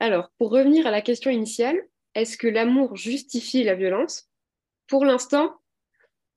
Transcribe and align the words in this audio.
Alors, 0.00 0.30
pour 0.36 0.50
revenir 0.50 0.88
à 0.88 0.90
la 0.90 1.00
question 1.00 1.30
initiale, 1.30 1.78
est-ce 2.16 2.36
que 2.36 2.48
l'amour 2.48 2.96
justifie 2.96 3.62
la 3.62 3.76
violence? 3.76 4.28
Pour 4.88 5.04
l'instant, 5.04 5.60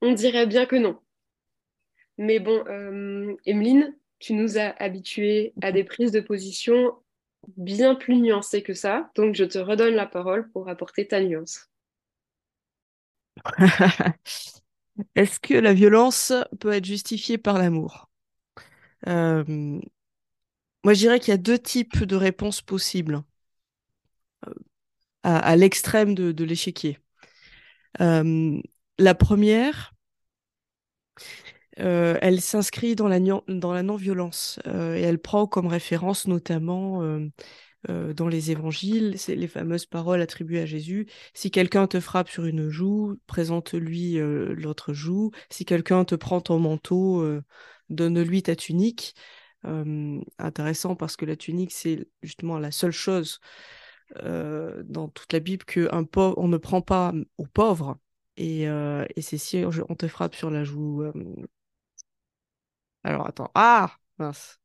on 0.01 0.13
dirait 0.13 0.47
bien 0.47 0.65
que 0.67 0.77
non. 0.77 0.99
Mais 2.17 2.39
bon, 2.39 2.63
euh, 2.67 3.35
Emeline, 3.45 3.95
tu 4.19 4.33
nous 4.33 4.57
as 4.57 4.69
habitués 4.81 5.53
à 5.61 5.71
des 5.71 5.83
prises 5.83 6.11
de 6.11 6.21
position 6.21 6.93
bien 7.57 7.93
plus 7.95 8.15
nuancées 8.17 8.63
que 8.63 8.73
ça, 8.73 9.11
donc 9.15 9.35
je 9.35 9.43
te 9.43 9.59
redonne 9.59 9.95
la 9.95 10.05
parole 10.07 10.49
pour 10.51 10.69
apporter 10.69 11.07
ta 11.07 11.21
nuance. 11.21 11.69
Est-ce 15.15 15.39
que 15.39 15.55
la 15.55 15.73
violence 15.73 16.33
peut 16.59 16.71
être 16.73 16.85
justifiée 16.85 17.37
par 17.37 17.57
l'amour? 17.57 18.09
Euh, 19.07 19.79
Moi, 20.85 20.93
je 20.93 20.99
dirais 20.99 21.19
qu'il 21.19 21.31
y 21.31 21.33
a 21.33 21.37
deux 21.37 21.59
types 21.59 22.03
de 22.05 22.15
réponses 22.15 22.61
possibles 22.61 23.21
euh, 24.47 24.53
à, 25.23 25.55
l'extrême 25.55 26.15
de, 26.15 26.43
l'échiquier. 26.43 26.99
Euh, 28.01 28.59
la 28.99 29.15
première, 29.15 29.93
elle 31.77 32.41
s'inscrit 32.41 32.95
dans 32.95 33.07
la, 33.07 33.19
non-violence 33.19 34.59
et 34.65 35.01
elle 35.01 35.19
prend 35.19 35.47
comme 35.47 35.67
référence 35.67 36.27
notamment 36.27 37.01
euh, 37.89 38.13
dans 38.13 38.27
les 38.29 38.51
évangiles, 38.51 39.15
les 39.27 39.47
fameuses 39.47 39.85
paroles 39.85 40.21
attribuées 40.21 40.61
à 40.61 40.65
Jésus. 40.65 41.07
Si 41.33 41.51
quelqu'un 41.51 41.85
te 41.87 41.99
frappe 41.99 42.29
sur 42.29 42.45
une 42.45 42.69
joue, 42.69 43.19
présente-lui 43.27 44.19
euh, 44.19 44.53
l'autre 44.55 44.93
joue. 44.93 45.31
Si 45.49 45.65
quelqu'un 45.65 46.05
te 46.05 46.15
prend 46.15 46.39
ton 46.39 46.59
manteau, 46.59 47.21
euh, 47.21 47.43
donne-lui 47.89 48.43
ta 48.43 48.55
tunique. 48.55 49.15
intéressant 50.39 50.95
parce 50.95 51.15
que 51.15 51.25
la 51.25 51.35
tunique, 51.37 51.71
c'est 51.71 52.07
justement 52.21 52.59
la 52.59 52.71
seule 52.71 52.91
chose 52.91 53.39
dans 54.21 55.07
toute 55.09 55.33
la 55.33 55.39
Bible 55.39 55.65
qu'on 55.65 56.07
on 56.37 56.47
ne 56.47 56.57
prend 56.57 56.81
pas 56.81 57.13
aux 57.37 57.47
pauvres. 57.47 57.97
Et, 58.37 58.63
et 58.63 59.21
c'est 59.21 59.37
si 59.37 59.63
on 59.65 59.95
te 59.95 60.07
frappe 60.07 60.35
sur 60.35 60.49
la 60.49 60.63
joue. 60.63 61.03
Alors 63.03 63.27
attends. 63.27 63.51
Ah 63.55 63.95
mince. 64.17 64.59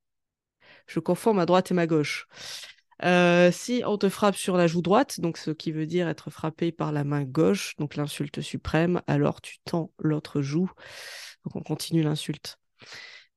Je 0.86 1.00
confonds 1.00 1.34
ma 1.34 1.46
droite 1.46 1.70
et 1.70 1.74
ma 1.74 1.86
gauche. 1.86 2.27
Euh, 3.05 3.52
si 3.52 3.82
on 3.86 3.96
te 3.96 4.08
frappe 4.08 4.34
sur 4.34 4.56
la 4.56 4.66
joue 4.66 4.82
droite, 4.82 5.20
donc 5.20 5.36
ce 5.38 5.52
qui 5.52 5.70
veut 5.70 5.86
dire 5.86 6.08
être 6.08 6.30
frappé 6.30 6.72
par 6.72 6.90
la 6.90 7.05
main 7.05 7.22
gauche, 7.22 7.77
donc 7.77 7.94
l'insulte 7.94 8.40
suprême, 8.40 9.02
alors 9.06 9.40
tu 9.40 9.58
tends 9.64 9.92
l'autre 9.98 10.42
joue. 10.42 10.70
Donc 11.44 11.55
on 11.55 11.62
continue 11.62 12.02
l'insulte. 12.02 12.58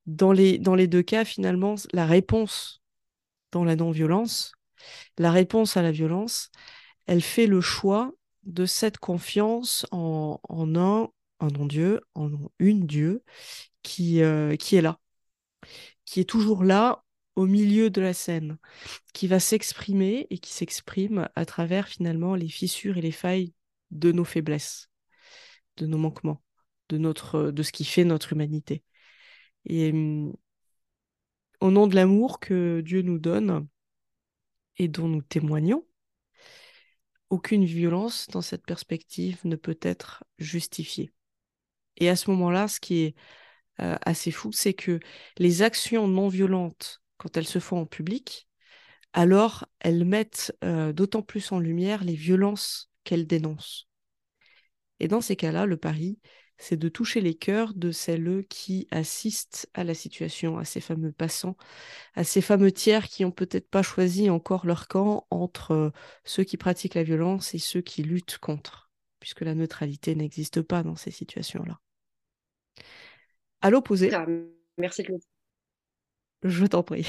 Dans 0.07 0.31
les, 0.31 0.57
dans 0.57 0.73
les 0.75 0.87
deux 0.87 1.03
cas, 1.03 1.25
finalement, 1.25 1.75
la 1.93 2.05
réponse 2.07 2.81
dans 3.51 3.63
la 3.63 3.75
non-violence, 3.75 4.53
la 5.17 5.31
réponse 5.31 5.77
à 5.77 5.81
la 5.81 5.91
violence, 5.91 6.51
elle 7.07 7.21
fait 7.21 7.47
le 7.47 7.61
choix 7.61 8.11
de 8.43 8.65
cette 8.65 8.97
confiance 8.97 9.85
en, 9.91 10.39
en 10.49 10.75
un, 10.75 11.09
un 11.39 11.47
non-Dieu, 11.47 12.01
en 12.15 12.31
une 12.59 12.85
Dieu, 12.85 13.23
qui, 13.83 14.21
euh, 14.21 14.55
qui 14.55 14.75
est 14.75 14.81
là, 14.81 14.99
qui 16.05 16.19
est 16.19 16.29
toujours 16.29 16.63
là 16.63 17.03
au 17.35 17.45
milieu 17.45 17.89
de 17.89 18.01
la 18.01 18.13
scène, 18.13 18.57
qui 19.13 19.27
va 19.27 19.39
s'exprimer 19.39 20.27
et 20.29 20.37
qui 20.37 20.51
s'exprime 20.53 21.29
à 21.35 21.45
travers 21.45 21.87
finalement 21.87 22.35
les 22.35 22.49
fissures 22.49 22.97
et 22.97 23.01
les 23.01 23.11
failles 23.11 23.53
de 23.91 24.11
nos 24.11 24.25
faiblesses, 24.25 24.89
de 25.77 25.85
nos 25.85 25.97
manquements, 25.97 26.41
de, 26.89 26.97
notre, 26.97 27.51
de 27.51 27.63
ce 27.63 27.71
qui 27.71 27.85
fait 27.85 28.03
notre 28.03 28.33
humanité. 28.33 28.83
Et 29.65 29.91
hum, 29.91 30.33
au 31.61 31.71
nom 31.71 31.87
de 31.87 31.95
l'amour 31.95 32.39
que 32.39 32.81
Dieu 32.81 33.01
nous 33.01 33.19
donne 33.19 33.67
et 34.77 34.87
dont 34.87 35.07
nous 35.07 35.21
témoignons, 35.21 35.85
aucune 37.29 37.65
violence 37.65 38.27
dans 38.27 38.41
cette 38.41 38.65
perspective 38.65 39.39
ne 39.45 39.55
peut 39.55 39.79
être 39.81 40.23
justifiée. 40.37 41.11
Et 41.97 42.09
à 42.09 42.15
ce 42.15 42.29
moment-là, 42.31 42.67
ce 42.67 42.79
qui 42.79 43.01
est 43.01 43.15
euh, 43.81 43.97
assez 44.05 44.31
fou, 44.31 44.51
c'est 44.51 44.73
que 44.73 44.99
les 45.37 45.61
actions 45.61 46.07
non 46.07 46.27
violentes 46.27 47.01
quand 47.17 47.37
elles 47.37 47.47
se 47.47 47.59
font 47.59 47.79
en 47.81 47.85
public, 47.85 48.47
alors 49.13 49.65
elles 49.79 50.05
mettent 50.05 50.55
euh, 50.63 50.93
d'autant 50.93 51.21
plus 51.21 51.51
en 51.51 51.59
lumière 51.59 52.03
les 52.03 52.15
violences 52.15 52.91
qu'elles 53.03 53.27
dénoncent. 53.27 53.87
Et 54.99 55.07
dans 55.07 55.21
ces 55.21 55.35
cas-là, 55.35 55.65
le 55.65 55.77
pari, 55.77 56.19
c'est 56.61 56.77
de 56.77 56.89
toucher 56.89 57.21
les 57.21 57.33
cœurs 57.33 57.73
de 57.73 57.91
celles 57.91 58.45
qui 58.47 58.87
assistent 58.91 59.67
à 59.73 59.83
la 59.83 59.95
situation, 59.95 60.59
à 60.59 60.63
ces 60.63 60.79
fameux 60.79 61.11
passants, 61.11 61.57
à 62.13 62.23
ces 62.23 62.41
fameux 62.41 62.71
tiers 62.71 63.07
qui 63.07 63.23
n'ont 63.23 63.31
peut-être 63.31 63.67
pas 63.67 63.81
choisi 63.81 64.29
encore 64.29 64.67
leur 64.67 64.87
camp 64.87 65.25
entre 65.31 65.71
euh, 65.71 65.89
ceux 66.23 66.43
qui 66.43 66.57
pratiquent 66.57 66.93
la 66.93 67.03
violence 67.03 67.55
et 67.55 67.57
ceux 67.57 67.81
qui 67.81 68.03
luttent 68.03 68.37
contre, 68.37 68.91
puisque 69.19 69.41
la 69.41 69.55
neutralité 69.55 70.13
n'existe 70.13 70.61
pas 70.61 70.83
dans 70.83 70.95
ces 70.95 71.09
situations-là. 71.09 71.79
À 73.61 73.71
l'opposé. 73.71 74.13
Ah, 74.13 74.27
merci 74.77 75.03
Claude. 75.03 75.21
Je 76.43 76.65
t'en 76.67 76.83
prie. 76.83 77.07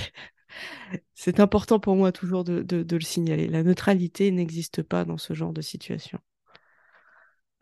C'est 1.14 1.40
important 1.40 1.78
pour 1.78 1.96
moi 1.96 2.10
toujours 2.10 2.44
de, 2.44 2.64
le 2.70 3.00
signaler. 3.00 3.48
La 3.48 3.62
neutralité 3.62 4.30
n'existe 4.30 4.82
pas 4.82 5.04
dans 5.04 5.18
ce 5.18 5.34
genre 5.34 5.52
de 5.52 5.62
situation. 5.62 6.20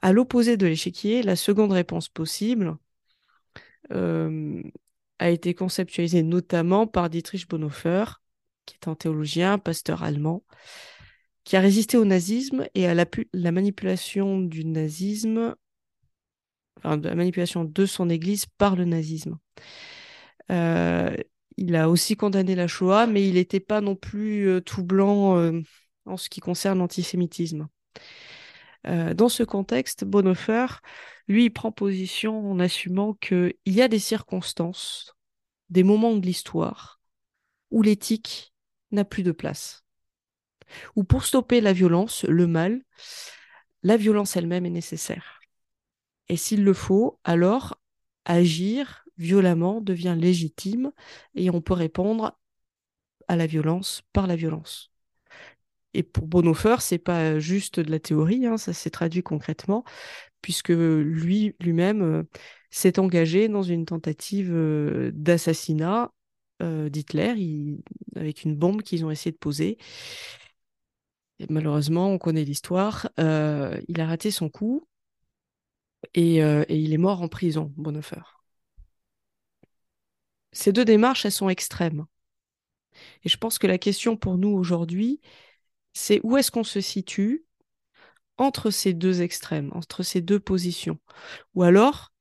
À 0.03 0.13
l'opposé 0.13 0.57
de 0.57 0.67
l'échiquier, 0.67 1.23
la 1.23 1.37
seconde 1.37 1.73
réponse 1.73 2.09
possible 2.09 2.77
euh, 3.93 4.63
a 5.19 5.31
été 5.31 5.55
conceptualisée 5.55 6.23
notamment 6.23 6.87
par 6.87 7.11
Dietrich 7.11 7.47
Bonhoeffer, 7.49 8.05
qui 8.65 8.77
est 8.77 8.89
un 8.89 8.95
théologien, 8.95 9.59
pasteur 9.59 10.03
allemand, 10.03 10.43
qui 11.45 11.57
a 11.57 11.61
résisté 11.61 11.99
au 11.99 12.07
nazisme 12.07 12.67
et 12.75 12.87
à 12.87 12.95
la, 12.95 13.05
manipulation 13.53 14.41
du 14.41 14.65
nazisme, 14.65 15.55
enfin, 16.79 16.97
de 16.97 17.09
la 17.09 17.15
manipulation 17.15 17.65
de 17.65 17.87
son 17.87 18.09
Église 18.09 18.47
par 18.47 18.77
le 18.77 18.87
nazisme. 18.87 19.39
Euh, 20.51 21.15
il 21.59 21.77
a 21.77 21.91
aussi 21.91 22.17
condamné 22.17 22.55
la 22.55 22.69
Shoah, 22.69 23.07
mais 23.07 23.29
il 23.29 23.35
n'était 23.35 23.61
pas 23.61 23.83
non 23.83 23.97
plus 23.97 24.49
euh, 24.49 24.61
tout 24.63 24.83
blanc 24.83 25.53
en 26.07 26.17
ce 26.17 26.31
qui 26.31 26.41
concerne 26.41 26.79
l'antisémitisme. 26.79 27.69
Euh, 28.87 29.15
dans 29.15 29.29
ce 29.29 29.43
contexte, 29.43 30.05
Bonhoeffer, 30.05 30.67
lui, 31.29 31.51
prend 31.51 31.73
position 31.73 32.51
en 32.51 32.59
assumant 32.59 33.15
qu'il 33.15 33.55
y 33.67 33.83
a 33.83 33.89
des 33.89 33.99
circonstances, 33.99 35.15
des 35.69 35.83
moments 35.83 36.17
de 36.17 36.25
l'histoire 36.25 37.01
où 37.71 37.83
l'éthique 37.83 38.55
n'a 38.91 39.05
plus 39.05 39.23
de 39.23 39.33
place. 39.33 39.85
Où 40.97 41.05
pour 41.05 41.25
stopper 41.25 41.61
la 41.61 41.73
violence, 41.73 42.25
le 42.25 42.47
mal, 42.47 42.83
la 43.83 43.97
violence 43.97 44.37
elle-même 44.37 44.67
est 44.67 44.71
nécessaire. 44.71 45.41
Et 46.29 46.37
s'il 46.37 46.65
le 46.65 46.75
faut, 46.75 47.19
alors 47.25 47.81
agir 48.25 49.05
violemment 49.17 49.81
devient 49.81 50.17
légitime 50.19 50.93
et 51.35 51.51
on 51.51 51.61
peut 51.61 51.75
répondre 51.75 52.39
à 53.29 53.37
la 53.37 53.47
violence 53.47 54.03
par 54.13 54.27
la 54.27 54.37
violence. 54.37 54.90
Et 55.95 56.03
pour 56.03 56.27
Bonhoeffer, 56.27 56.77
c'est 56.81 56.99
pas 56.99 57.39
juste 57.39 57.81
de 57.81 57.91
la 57.91 57.99
théorie, 57.99 58.47
hein, 58.47 58.57
ça 58.57 58.73
s'est 58.73 58.91
traduit 58.91 59.23
concrètement, 59.23 59.85
puisque 60.43 60.71
lui 60.71 61.55
lui-même 61.61 62.03
euh, 62.03 62.23
s'est 62.71 62.99
engagé 62.99 63.49
dans 63.49 63.63
une 63.63 63.87
tentative 63.87 64.53
euh, 64.53 65.11
d'assassinat 65.15 66.13
euh, 66.63 66.89
d'Hitler 66.89 67.79
avec 68.17 68.45
une 68.45 68.57
bombe 68.57 68.83
qu'ils 68.83 69.05
ont 69.05 69.11
essayé 69.11 69.33
de 69.33 69.39
poser. 69.39 69.79
Et 71.41 71.47
malheureusement, 71.49 72.13
on 72.13 72.19
connaît 72.19 72.45
l'histoire. 72.45 73.09
il 73.19 74.01
a 74.01 74.07
raté 74.07 74.31
son 74.31 74.49
coup 74.51 74.87
et, 76.15 76.39
et 76.39 76.77
il 76.77 76.93
est 76.93 76.99
mort 76.99 77.23
en 77.23 77.29
prison, 77.29 77.73
Bonhoeffer 77.77 78.21
ces 80.53 80.73
deux 80.73 80.85
démarches, 80.85 81.25
elles 81.25 81.33
sont 81.33 81.49
extrêmes. 81.49 82.07
Et 83.25 83.29
je 83.29 83.37
pense 83.37 83.59
que 83.59 83.67
la 83.67 83.79
question 83.79 84.17
pour 84.17 84.39
nous 84.39 84.51
aujourd'hui, 84.51 85.21
c'est 85.93 86.21
où 86.23 86.37
est-ce 86.37 86.51
qu'on 86.51 86.65
se 86.65 86.81
situe 86.81 87.45
entre 88.39 88.71
ces 88.71 88.95
deux 88.95 89.23
extrêmes, 89.23 89.71
entre 89.75 90.03
ces 90.03 90.21
deux 90.23 90.41
positions. 90.41 90.99
Ou 91.55 91.63
alors, 91.63 92.13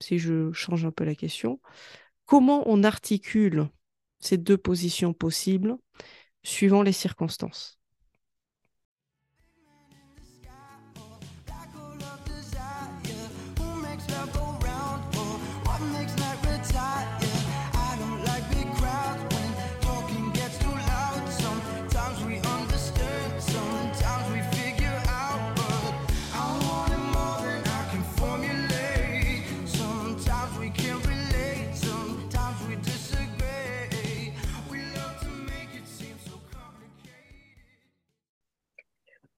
si 0.00 0.18
je 0.18 0.52
change 0.52 0.84
un 0.84 0.92
peu 0.92 1.04
la 1.04 1.14
question, 1.14 1.60
comment 2.26 2.62
on 2.66 2.84
articule 2.84 3.68
ces 4.20 4.38
deux 4.38 4.58
positions 4.58 5.12
possibles 5.12 5.76
suivant 6.44 6.82
les 6.82 6.92
circonstances? 6.92 7.80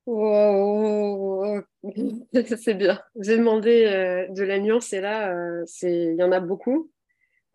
c'est 2.57 2.75
bien. 2.75 3.01
J'ai 3.21 3.37
demandé 3.37 3.87
euh, 3.87 4.29
de 4.29 4.45
la 4.45 4.61
nuance 4.61 4.93
et 4.93 5.01
là, 5.01 5.33
euh, 5.35 5.65
il 5.83 6.15
y 6.17 6.23
en 6.23 6.31
a 6.31 6.39
beaucoup. 6.39 6.93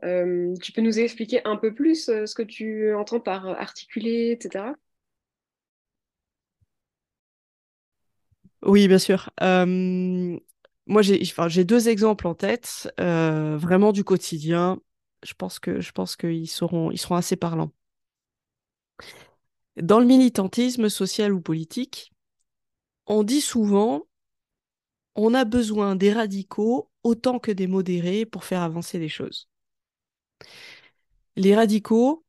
Euh, 0.04 0.54
tu 0.62 0.74
peux 0.74 0.82
nous 0.82 1.00
expliquer 1.00 1.42
un 1.46 1.56
peu 1.56 1.74
plus 1.74 2.06
ce 2.06 2.36
que 2.36 2.44
tu 2.44 2.94
entends 2.94 3.22
par 3.22 3.48
articuler, 3.48 4.32
etc. 4.32 4.76
Oui, 8.64 8.88
bien 8.88 9.00
sûr. 9.00 9.30
moi, 9.40 11.02
j'ai, 11.02 11.64
deux 11.64 11.88
exemples 11.88 12.28
en 12.28 12.36
tête, 12.36 12.92
vraiment 12.98 13.94
du 13.94 14.04
quotidien. 14.04 14.80
Je 15.24 15.34
pense 15.34 15.60
que, 15.60 15.80
qu'ils 16.18 16.50
seront, 16.50 16.92
ils 16.92 16.98
seront 16.98 17.16
assez 17.16 17.36
parlants. 17.38 17.72
Dans 19.78 20.00
le 20.00 20.06
militantisme 20.06 20.90
social 20.90 21.32
ou 21.32 21.42
politique, 21.42 22.11
on 23.08 23.24
dit 23.24 23.42
souvent 23.42 24.06
on 25.16 25.34
a 25.34 25.46
besoin 25.46 25.96
des 25.96 26.14
radicaux 26.14 26.90
autant 27.04 27.40
que 27.40 27.52
des 27.52 27.68
modérés 27.68 28.26
pour 28.26 28.44
faire 28.44 28.62
avancer 28.62 29.00
les 29.00 29.10
choses. 29.10 29.50
Les 31.36 31.56
radicaux, 31.56 32.26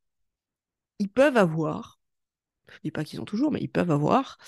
ils 0.98 1.08
peuvent 1.08 1.36
avoir, 1.36 2.00
je 2.68 2.74
ne 2.74 2.80
dis 2.84 2.90
pas 2.90 3.04
qu'ils 3.04 3.20
ont 3.20 3.24
toujours, 3.24 3.52
mais 3.52 3.60
ils 3.60 3.70
peuvent 3.70 3.90
avoir 3.90 4.38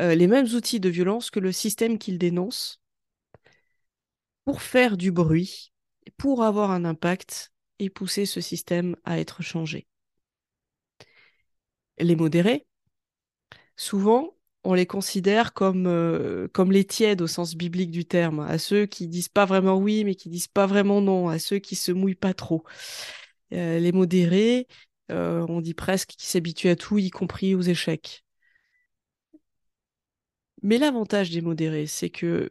euh, 0.00 0.14
les 0.14 0.26
mêmes 0.26 0.46
outils 0.46 0.80
de 0.80 0.88
violence 0.88 1.30
que 1.30 1.40
le 1.40 1.52
système 1.52 1.98
qu'ils 1.98 2.18
dénoncent 2.18 2.80
pour 4.44 4.62
faire 4.62 4.96
du 4.96 5.12
bruit, 5.12 5.72
pour 6.16 6.42
avoir 6.42 6.70
un 6.70 6.84
impact 6.84 7.52
et 7.78 7.90
pousser 7.90 8.26
ce 8.26 8.40
système 8.40 8.96
à 9.04 9.18
être 9.18 9.42
changé. 9.42 9.86
Les 11.98 12.16
modérés, 12.16 12.66
souvent, 13.76 14.37
on 14.64 14.74
les 14.74 14.86
considère 14.86 15.52
comme, 15.54 15.86
euh, 15.86 16.48
comme 16.52 16.72
les 16.72 16.84
tièdes 16.84 17.22
au 17.22 17.26
sens 17.26 17.54
biblique 17.54 17.90
du 17.90 18.04
terme, 18.04 18.40
à 18.40 18.58
ceux 18.58 18.86
qui 18.86 19.08
disent 19.08 19.28
pas 19.28 19.44
vraiment 19.46 19.76
oui, 19.76 20.04
mais 20.04 20.14
qui 20.14 20.28
disent 20.28 20.48
pas 20.48 20.66
vraiment 20.66 21.00
non, 21.00 21.28
à 21.28 21.38
ceux 21.38 21.58
qui 21.58 21.76
se 21.76 21.92
mouillent 21.92 22.14
pas 22.14 22.34
trop. 22.34 22.64
Euh, 23.52 23.78
les 23.78 23.92
modérés, 23.92 24.66
euh, 25.10 25.46
on 25.48 25.60
dit 25.60 25.74
presque 25.74 26.10
qu'ils 26.10 26.28
s'habituent 26.28 26.68
à 26.70 26.76
tout, 26.76 26.98
y 26.98 27.10
compris 27.10 27.54
aux 27.54 27.62
échecs. 27.62 28.24
Mais 30.62 30.78
l'avantage 30.78 31.30
des 31.30 31.40
modérés, 31.40 31.86
c'est 31.86 32.10
que 32.10 32.50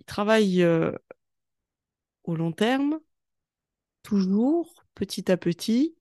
ils 0.00 0.04
travaillent 0.04 0.64
au 2.24 2.36
long 2.36 2.52
terme, 2.52 3.00
toujours, 4.02 4.84
petit 4.94 5.30
à 5.30 5.36
petit, 5.36 5.95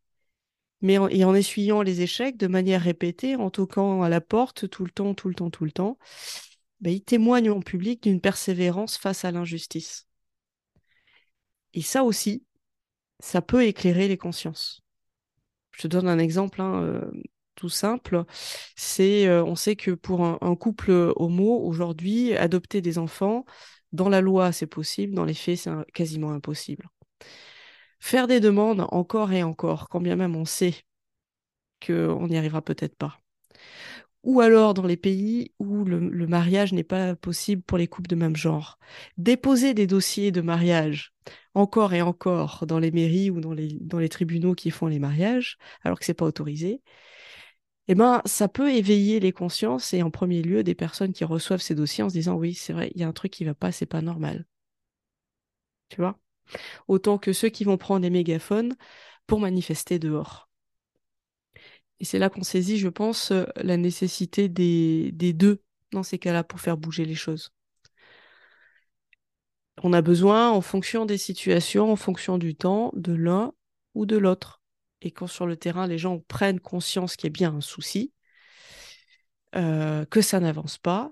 mais 0.82 0.98
en, 0.98 1.08
et 1.08 1.24
en 1.24 1.34
essuyant 1.36 1.82
les 1.82 2.02
échecs 2.02 2.38
de 2.38 2.48
manière 2.48 2.82
répétée, 2.82 3.36
en 3.36 3.50
toquant 3.50 4.04
à 4.04 4.10
la 4.10 4.22
porte 4.22 4.70
tout 4.70 4.84
le 4.86 4.92
temps, 4.92 5.14
tout 5.14 5.30
le 5.30 5.36
temps, 5.36 5.50
tout 5.50 5.66
le 5.66 5.72
temps, 5.72 5.98
ben, 6.82 6.92
il 6.92 7.04
témoigne 7.04 7.50
en 7.52 7.62
public 7.62 8.04
d'une 8.04 8.22
persévérance 8.22 8.98
face 8.98 9.26
à 9.26 9.32
l'injustice. 9.32 10.08
Et 11.74 11.82
ça 11.82 12.04
aussi, 12.04 12.46
ça 13.20 13.42
peut 13.42 13.66
éclairer 13.66 14.08
les 14.08 14.18
consciences. 14.18 14.82
Je 15.72 15.84
te 15.84 15.88
donne 15.88 16.08
un 16.08 16.20
exemple 16.20 16.62
hein, 16.62 16.82
euh, 16.84 17.12
tout 17.56 17.70
simple. 17.70 18.24
C'est, 18.76 19.28
euh, 19.28 19.44
on 19.44 19.56
sait 19.56 19.76
que 19.76 19.92
pour 19.92 20.24
un 20.26 20.56
couple 20.56 20.92
homo 21.16 21.60
aujourd'hui, 21.66 22.34
adopter 22.36 22.82
des 22.82 22.98
enfants, 22.98 23.46
dans 23.92 24.10
la 24.10 24.22
loi 24.22 24.52
c'est 24.52 24.68
possible, 24.68 25.14
dans 25.14 25.26
les 25.26 25.34
faits 25.34 25.58
c'est 25.58 25.72
quasiment 25.94 26.32
impossible 26.32 26.90
faire 28.00 28.28
des 28.28 28.40
demandes 28.40 28.86
encore 28.90 29.32
et 29.34 29.44
encore, 29.44 29.90
quand 29.90 30.02
bien 30.02 30.16
même 30.16 30.36
on 30.36 30.46
sait 30.46 30.76
qu'on 31.86 32.28
n'y 32.28 32.38
arrivera 32.38 32.62
peut-être 32.62 32.96
pas. 32.96 33.20
Ou 34.24 34.42
alors 34.42 34.74
dans 34.74 34.88
les 34.88 34.98
pays 34.98 35.54
où 35.60 35.86
le, 35.86 36.28
mariage 36.28 36.74
n'est 36.74 36.84
pas 36.84 37.16
possible 37.16 37.62
pour 37.62 37.78
les 37.78 37.88
couples 37.88 38.10
de 38.10 38.16
même 38.16 38.36
genre. 38.36 38.80
Déposer 39.18 39.76
des 39.76 39.86
dossiers 39.86 40.32
de 40.32 40.42
mariage 40.42 41.14
encore 41.54 41.94
et 41.94 42.02
encore 42.02 42.66
dans 42.66 42.80
les 42.80 42.92
mairies 42.92 43.30
ou 43.30 43.40
dans 43.40 43.54
les, 43.54 44.10
tribunaux 44.10 44.56
qui 44.56 44.72
font 44.72 44.88
les 44.88 45.00
mariages, 45.00 45.58
alors 45.84 46.00
que 46.00 46.06
c'est 46.06 46.16
pas 46.16 46.26
autorisé, 46.26 46.82
eh 47.88 47.96
ben, 47.96 48.22
ça 48.26 48.48
peut 48.48 48.72
éveiller 48.74 49.20
les 49.20 49.32
consciences 49.32 49.94
et 49.94 50.02
en 50.02 50.10
premier 50.12 50.42
lieu 50.42 50.64
des 50.64 50.76
personnes 50.76 51.14
qui 51.14 51.24
reçoivent 51.24 51.62
ces 51.62 51.76
dossiers 51.76 52.04
en 52.04 52.10
se 52.10 52.16
disant 52.16 52.36
oui, 52.36 52.54
c'est 52.56 52.74
vrai, 52.74 52.92
il 52.96 53.02
y 53.02 53.04
a 53.04 53.08
un 53.08 53.14
truc 53.14 53.32
qui 53.32 53.46
va 53.46 53.54
pas, 53.54 53.72
c'est 53.72 53.86
pas 53.86 54.02
normal. 54.02 54.46
Tu 55.90 55.98
vois? 56.02 56.20
Autant 56.88 57.18
que 57.18 57.34
ceux 57.34 57.50
qui 57.50 57.64
vont 57.64 57.78
prendre 57.78 58.02
des 58.02 58.10
mégaphones 58.10 58.76
pour 59.28 59.40
manifester 59.40 60.00
dehors. 60.00 60.50
Et 62.00 62.06
c'est 62.06 62.20
là 62.20 62.30
qu'on 62.30 62.44
saisit, 62.44 62.78
je 62.78 62.90
pense, 62.90 63.32
euh, 63.32 63.46
la 63.58 63.78
nécessité 63.78 64.50
des, 64.50 65.12
des 65.14 65.34
deux 65.34 65.62
dans 65.92 66.04
ces 66.04 66.20
cas-là 66.20 66.44
pour 66.44 66.60
faire 66.60 66.78
bouger 66.78 67.06
les 67.06 67.16
choses. 67.16 67.52
On 69.84 69.94
a 69.94 70.02
besoin, 70.02 70.50
en 70.52 70.60
fonction 70.62 71.06
des 71.06 71.18
situations, 71.18 71.92
en 71.92 71.96
fonction 71.96 72.38
du 72.38 72.56
temps, 72.56 72.92
de 72.96 73.14
l'un 73.14 73.54
ou 73.94 74.06
de 74.06 74.18
l'autre. 74.18 74.62
Et 75.02 75.12
quand 75.12 75.28
sur 75.28 75.46
le 75.48 75.56
terrain, 75.58 75.88
les 75.88 75.98
gens 75.98 76.20
prennent 76.28 76.60
conscience 76.60 77.16
qu'il 77.16 77.28
y 77.28 77.32
a 77.32 77.32
bien 77.32 77.56
un 77.56 77.62
souci, 77.62 78.12
euh, 79.56 80.06
que 80.06 80.22
ça 80.22 80.40
n'avance 80.40 80.78
pas, 80.78 81.12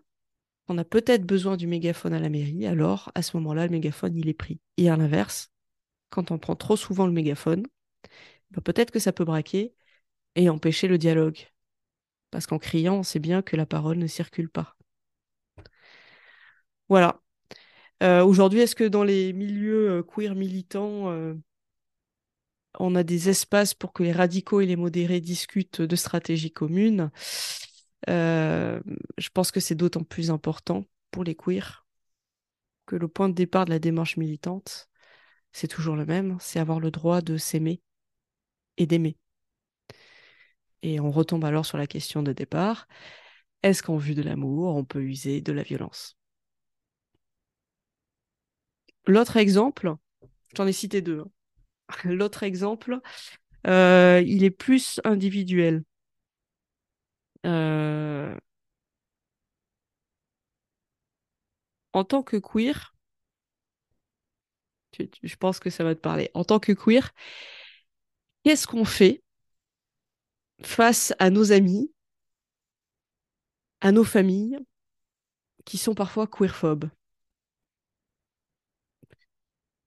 on 0.67 0.77
a 0.77 0.83
peut-être 0.85 1.25
besoin 1.25 1.57
du 1.57 1.67
mégaphone 1.67 2.13
à 2.13 2.19
la 2.19 2.29
mairie, 2.29 2.65
alors 2.65 3.11
à 3.15 3.21
ce 3.21 3.37
moment-là, 3.37 3.65
le 3.65 3.71
mégaphone, 3.71 4.15
il 4.17 4.29
est 4.29 4.33
pris. 4.33 4.59
Et 4.77 4.89
à 4.89 4.97
l'inverse, 4.97 5.51
quand 6.09 6.31
on 6.31 6.39
prend 6.39 6.55
trop 6.55 6.77
souvent 6.77 7.07
le 7.07 7.13
mégaphone, 7.13 7.65
bah, 8.51 8.61
peut-être 8.61 8.91
que 8.91 8.99
ça 8.99 9.13
peut 9.13 9.25
braquer 9.25 9.73
et 10.35 10.49
empêcher 10.49 10.87
le 10.87 10.97
dialogue. 10.97 11.39
Parce 12.31 12.47
qu'en 12.47 12.59
criant, 12.59 12.97
on 12.97 13.03
sait 13.03 13.19
bien 13.19 13.41
que 13.41 13.55
la 13.55 13.65
parole 13.65 13.97
ne 13.97 14.07
circule 14.07 14.49
pas. 14.49 14.77
Voilà. 16.89 17.21
Euh, 18.03 18.23
aujourd'hui, 18.25 18.61
est-ce 18.61 18.75
que 18.75 18.83
dans 18.85 19.03
les 19.03 19.33
milieux 19.33 19.91
euh, 19.99 20.03
queer 20.03 20.35
militants, 20.35 21.11
euh, 21.11 21.35
on 22.79 22.95
a 22.95 23.03
des 23.03 23.29
espaces 23.29 23.73
pour 23.73 23.93
que 23.93 24.03
les 24.03 24.11
radicaux 24.11 24.61
et 24.61 24.65
les 24.65 24.75
modérés 24.75 25.21
discutent 25.21 25.81
de 25.81 25.95
stratégies 25.95 26.51
communes? 26.51 27.11
Euh, 28.09 28.81
je 29.17 29.29
pense 29.29 29.51
que 29.51 29.59
c'est 29.59 29.75
d'autant 29.75 30.03
plus 30.03 30.31
important 30.31 30.85
pour 31.11 31.23
les 31.23 31.35
queers 31.35 31.85
que 32.85 32.95
le 32.95 33.07
point 33.07 33.29
de 33.29 33.33
départ 33.33 33.65
de 33.65 33.71
la 33.71 33.79
démarche 33.79 34.17
militante, 34.17 34.89
c'est 35.53 35.67
toujours 35.67 35.95
le 35.95 36.05
même, 36.05 36.37
c'est 36.39 36.59
avoir 36.59 36.79
le 36.79 36.91
droit 36.91 37.21
de 37.21 37.37
s'aimer 37.37 37.81
et 38.77 38.87
d'aimer. 38.87 39.17
Et 40.83 40.99
on 40.99 41.09
retombe 41.11 41.45
alors 41.45 41.65
sur 41.65 41.79
la 41.79 41.87
question 41.87 42.21
de 42.23 42.31
départ, 42.31 42.87
est-ce 43.63 43.83
qu'en 43.83 43.97
vue 43.97 44.15
de 44.15 44.21
l'amour, 44.21 44.75
on 44.75 44.85
peut 44.85 45.01
user 45.03 45.41
de 45.41 45.53
la 45.53 45.63
violence? 45.63 46.17
L'autre 49.05 49.37
exemple, 49.37 49.95
je 50.49 50.55
t'en 50.55 50.67
ai 50.67 50.73
cité 50.73 51.01
deux, 51.01 51.21
hein. 51.21 51.29
l'autre 52.05 52.43
exemple, 52.43 52.99
euh, 53.67 54.23
il 54.25 54.43
est 54.43 54.51
plus 54.51 55.01
individuel. 55.03 55.83
Euh, 57.45 58.37
en 61.93 62.03
tant 62.03 62.21
que 62.21 62.37
queer, 62.37 62.93
je 65.23 65.35
pense 65.35 65.59
que 65.59 65.69
ça 65.69 65.83
va 65.83 65.95
te 65.95 65.99
parler. 65.99 66.29
En 66.33 66.43
tant 66.43 66.59
que 66.59 66.71
queer, 66.71 67.11
qu'est-ce 68.43 68.67
qu'on 68.67 68.85
fait 68.85 69.21
face 70.63 71.13
à 71.19 71.29
nos 71.29 71.51
amis, 71.51 71.91
à 73.81 73.91
nos 73.91 74.03
familles 74.03 74.57
qui 75.65 75.77
sont 75.77 75.93
parfois 75.93 76.25
queerphobes? 76.25 76.89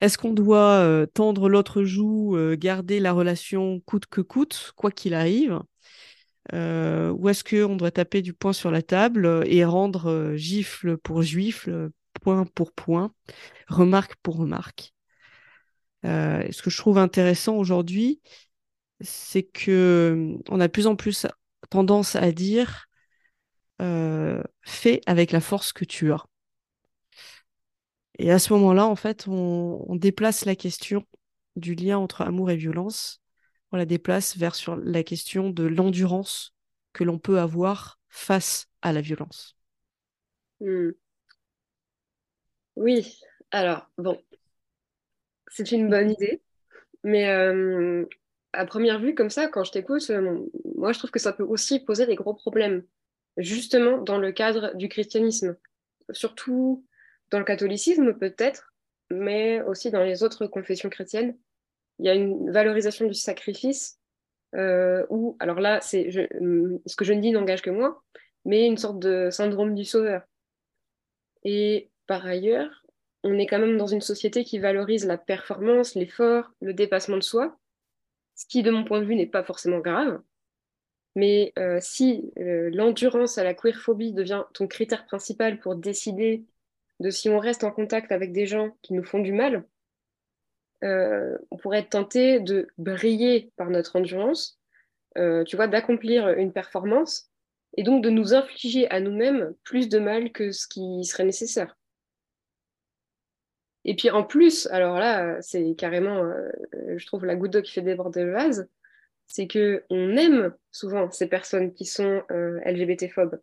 Est-ce 0.01 0.19
qu'on 0.19 0.33
doit 0.35 0.79
euh, 0.81 1.07
tendre 1.07 1.49
l'autre 1.49 1.83
joue, 1.85 2.37
euh, 2.37 2.57
garder 2.57 3.01
la 3.01 3.13
relation 3.13 3.81
coûte 3.81 4.07
que 4.07 4.21
coûte, 4.21 4.73
quoi 4.77 4.91
qu'il 4.91 5.15
arrive? 5.15 5.61
Euh, 6.53 7.11
ou 7.11 7.29
est-ce 7.29 7.45
qu'on 7.45 7.77
doit 7.77 7.91
taper 7.91 8.23
du 8.23 8.33
poing 8.33 8.53
sur 8.53 8.71
la 8.71 8.83
table 8.83 9.45
et 9.47 9.65
rendre 9.65 10.11
euh, 10.11 10.37
gifle 10.37 10.97
pour 10.97 11.23
gifle, 11.23 11.91
point 12.23 12.45
pour 12.55 12.73
point, 12.73 13.13
remarque 13.69 14.17
pour 14.23 14.37
remarque 14.37 14.93
euh, 16.05 16.47
Ce 16.51 16.63
que 16.63 16.71
je 16.71 16.77
trouve 16.79 16.99
intéressant 16.99 17.57
aujourd'hui, 17.57 18.21
c'est 19.01 19.43
que 19.43 20.37
on 20.49 20.61
a 20.61 20.69
de 20.69 20.73
plus 20.73 20.87
en 20.87 20.97
plus 20.97 21.27
tendance 21.71 22.17
à 22.17 22.33
dire 22.33 22.87
fais 24.63 25.01
avec 25.07 25.33
la 25.33 25.41
force 25.41 25.73
que 25.73 25.85
tu 25.85 26.13
as. 26.13 26.25
Et 28.19 28.31
à 28.31 28.39
ce 28.39 28.53
moment-là, 28.55 28.87
en 28.87 28.97
fait, 28.97 29.27
on 29.29 29.97
déplace 29.97 30.47
la 30.47 30.57
question 30.57 31.05
du 31.57 31.75
lien 31.75 31.99
entre 31.99 32.23
amour 32.23 32.51
et 32.51 32.57
violence 32.57 33.21
la 33.77 33.87
déplace 33.87 34.37
vers 34.37 34.55
sur 34.55 34.77
la 34.77 35.03
question 35.03 35.51
de 35.51 35.65
l'endurance 35.65 36.55
que 36.93 37.05
l'on 37.05 37.19
peut 37.19 37.39
avoir 37.39 38.01
face 38.09 38.69
à 38.83 38.93
la 38.93 39.01
violence. 39.01 39.57
Hmm. 40.61 40.93
Oui, 42.77 43.21
alors, 43.51 43.91
bon, 43.99 44.19
c'est 45.49 45.73
une 45.73 45.89
bonne 45.89 46.11
idée, 46.11 46.43
mais 47.05 47.29
euh, 47.31 48.05
à 48.53 48.67
première 48.67 49.01
vue, 49.01 49.15
comme 49.15 49.31
ça, 49.31 49.49
quand 49.49 49.65
je 49.65 49.73
t'écoute, 49.73 50.09
euh, 50.11 50.41
moi, 50.77 50.93
je 50.93 50.99
trouve 50.99 51.11
que 51.11 51.19
ça 51.19 51.33
peut 51.33 51.45
aussi 51.45 51.81
poser 51.81 52.07
des 52.07 52.17
gros 52.17 52.35
problèmes, 52.35 52.85
justement 53.37 53.99
dans 53.99 54.19
le 54.19 54.33
cadre 54.33 54.75
du 54.77 54.89
christianisme. 54.89 55.57
surtout 56.13 56.87
dans 57.31 57.39
le 57.41 57.45
catholicisme 57.45 58.15
peut-être, 58.15 58.75
mais 59.11 59.63
aussi 59.63 59.91
dans 59.91 60.03
les 60.05 60.23
autres 60.23 60.47
confessions 60.47 60.91
chrétiennes. 60.91 61.37
Il 61.99 62.07
y 62.07 62.09
a 62.09 62.15
une 62.15 62.51
valorisation 62.51 63.07
du 63.07 63.15
sacrifice 63.15 63.99
euh, 64.55 65.05
alors 65.39 65.61
là, 65.61 65.81
c'est 65.81 66.11
ce 66.11 66.97
que 66.97 67.05
je 67.05 67.13
ne 67.13 67.21
dis 67.21 67.31
n'engage 67.31 67.63
que 67.63 67.71
moi, 67.71 68.03
mais 68.45 68.67
une 68.67 68.79
sorte 68.79 68.99
de 68.99 69.29
syndrome 69.31 69.75
du 69.75 69.85
sauveur. 69.85 70.23
Et 71.45 71.91
par 72.07 72.25
ailleurs, 72.27 72.85
on 73.23 73.39
est 73.39 73.47
quand 73.47 73.59
même 73.59 73.77
dans 73.77 73.87
une 73.87 74.01
société 74.01 74.45
qui 74.45 74.59
valorise 74.59 75.07
la 75.07 75.19
performance, 75.19 75.95
l'effort, 75.95 76.51
le 76.61 76.73
dépassement 76.73 77.17
de 77.17 77.23
soi, 77.23 77.59
ce 78.35 78.47
qui, 78.47 78.63
de 78.63 78.71
mon 78.71 78.85
point 78.85 79.01
de 79.01 79.07
vue, 79.07 79.17
n'est 79.17 79.27
pas 79.27 79.43
forcément 79.43 79.81
grave. 79.81 80.21
Mais 81.17 81.53
euh, 81.59 81.79
si 81.81 82.31
euh, 82.39 82.71
l'endurance 82.73 83.39
à 83.39 83.45
la 83.45 83.55
queerphobie 83.55 84.13
devient 84.13 84.45
ton 84.53 84.67
critère 84.67 85.07
principal 85.07 85.59
pour 85.61 85.75
décider 85.75 86.45
de 87.01 87.11
si 87.11 87.29
on 87.29 87.39
reste 87.39 87.65
en 87.65 87.71
contact 87.71 88.13
avec 88.13 88.33
des 88.33 88.47
gens 88.47 88.77
qui 88.83 88.93
nous 88.93 89.05
font 89.05 89.19
du 89.19 89.33
mal, 89.33 89.65
euh, 90.85 91.37
on 91.51 91.57
pourrait 91.57 91.81
être 91.81 91.91
tenté 91.91 92.41
de 92.41 92.69
briller 92.79 93.53
par 93.57 93.71
notre 93.71 93.97
endurance, 93.97 94.59
tu 95.47 95.57
vois, 95.57 95.67
d'accomplir 95.67 96.29
une 96.29 96.53
performance 96.53 97.31
et 97.79 97.83
donc 97.83 98.05
de 98.05 98.11
nous 98.11 98.35
infliger 98.35 98.87
à 98.91 99.01
nous-mêmes 99.01 99.55
plus 99.65 99.89
de 99.89 99.99
mal 99.99 100.31
que 100.31 100.53
ce 100.53 100.69
qui 100.69 101.05
serait 101.05 101.25
nécessaire. 101.25 101.75
Et 103.87 103.97
puis 103.97 104.11
en 104.11 104.25
plus, 104.25 104.67
alors 104.67 104.99
là, 104.99 105.41
c'est 105.41 105.75
carrément, 105.75 106.23
je 106.97 107.07
trouve, 107.07 107.25
la 107.25 107.35
goutte 107.35 107.53
d'eau 107.55 107.63
qui 107.63 107.73
fait 107.73 107.81
déborder 107.81 108.25
le 108.25 108.33
vase, 108.33 108.69
c'est 109.27 109.47
que 109.47 109.85
on 109.91 110.17
aime 110.17 110.55
souvent 110.71 111.11
ces 111.11 111.29
personnes 111.29 111.73
qui 111.73 111.85
sont 111.85 112.23
euh, 112.31 112.61
LGBT-phobes. 112.65 113.41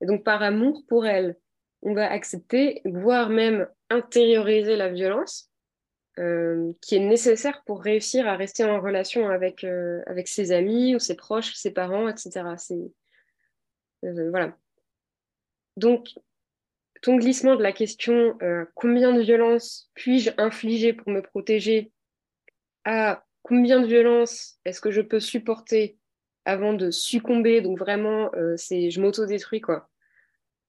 Et 0.00 0.06
donc 0.06 0.24
par 0.24 0.42
amour 0.42 0.82
pour 0.88 1.06
elles, 1.06 1.36
on 1.82 1.94
va 1.94 2.10
accepter, 2.10 2.82
voire 2.84 3.30
même 3.30 3.68
intérioriser 3.90 4.76
la 4.76 4.88
violence 4.88 5.47
euh, 6.18 6.72
qui 6.80 6.96
est 6.96 7.06
nécessaire 7.06 7.62
pour 7.64 7.82
réussir 7.82 8.26
à 8.28 8.36
rester 8.36 8.64
en 8.64 8.80
relation 8.80 9.28
avec, 9.28 9.64
euh, 9.64 10.02
ses 10.24 10.52
amis 10.52 10.94
ou 10.94 10.98
ses 10.98 11.14
proches, 11.14 11.54
ses 11.54 11.72
parents, 11.72 12.08
etc. 12.08 12.42
C'est, 12.56 12.92
voilà. 14.02 14.56
Donc, 15.76 16.08
ton 17.02 17.16
glissement 17.16 17.56
de 17.56 17.62
la 17.62 17.72
question 17.72 18.36
combien 18.74 19.12
de 19.12 19.20
violence 19.20 19.90
puis-je 19.94 20.30
infliger 20.36 20.92
pour 20.92 21.10
me 21.10 21.22
protéger? 21.22 21.92
À 22.84 23.24
combien 23.42 23.80
de 23.80 23.86
violence 23.86 24.58
est-ce 24.64 24.80
que 24.80 24.90
je 24.90 25.00
peux 25.00 25.20
supporter 25.20 25.98
avant 26.44 26.74
de 26.74 26.90
succomber? 26.90 27.60
Donc 27.60 27.78
vraiment, 27.78 28.30
euh, 28.34 28.54
c'est 28.56 28.90
je 28.90 29.00
m'auto-détruis 29.00 29.60
quoi. 29.60 29.88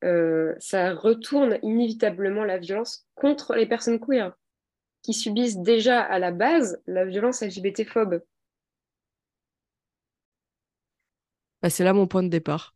Euh, 0.06 0.56
ça 0.60 0.94
retourne 0.94 1.60
inévitablement 1.62 2.46
la 2.46 2.58
violence 2.58 3.06
contre 3.16 3.54
les 3.56 3.66
personnes 3.66 4.00
queer 4.00 4.34
qui 5.02 5.14
subissent 5.14 5.60
déjà 5.60 6.02
à 6.02 6.20
la 6.20 6.32
base 6.32 6.82
la 6.88 7.06
violence 7.06 7.42
LGBT-phobe. 7.42 8.22
Bah, 11.62 11.70
c'est 11.70 11.84
là 11.84 11.94
mon 11.94 12.08
point 12.08 12.24
de 12.24 12.30
départ. 12.30 12.76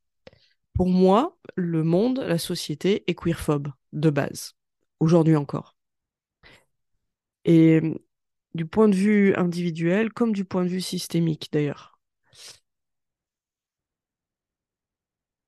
Pour 0.74 0.88
moi, 0.88 1.38
le 1.56 1.84
monde, 1.84 2.20
la 2.20 2.38
société 2.38 3.03
est 3.08 3.15
queerphobe 3.15 3.70
de 3.94 4.10
base, 4.10 4.53
aujourd'hui 5.00 5.36
encore. 5.36 5.75
Et 7.46 7.82
du 8.53 8.65
point 8.65 8.88
de 8.89 8.96
vue 8.96 9.36
individuel 9.36 10.12
comme 10.12 10.34
du 10.34 10.46
point 10.46 10.63
de 10.63 10.70
vue 10.70 10.82
systémique 10.82 11.50
d'ailleurs. 11.51 12.00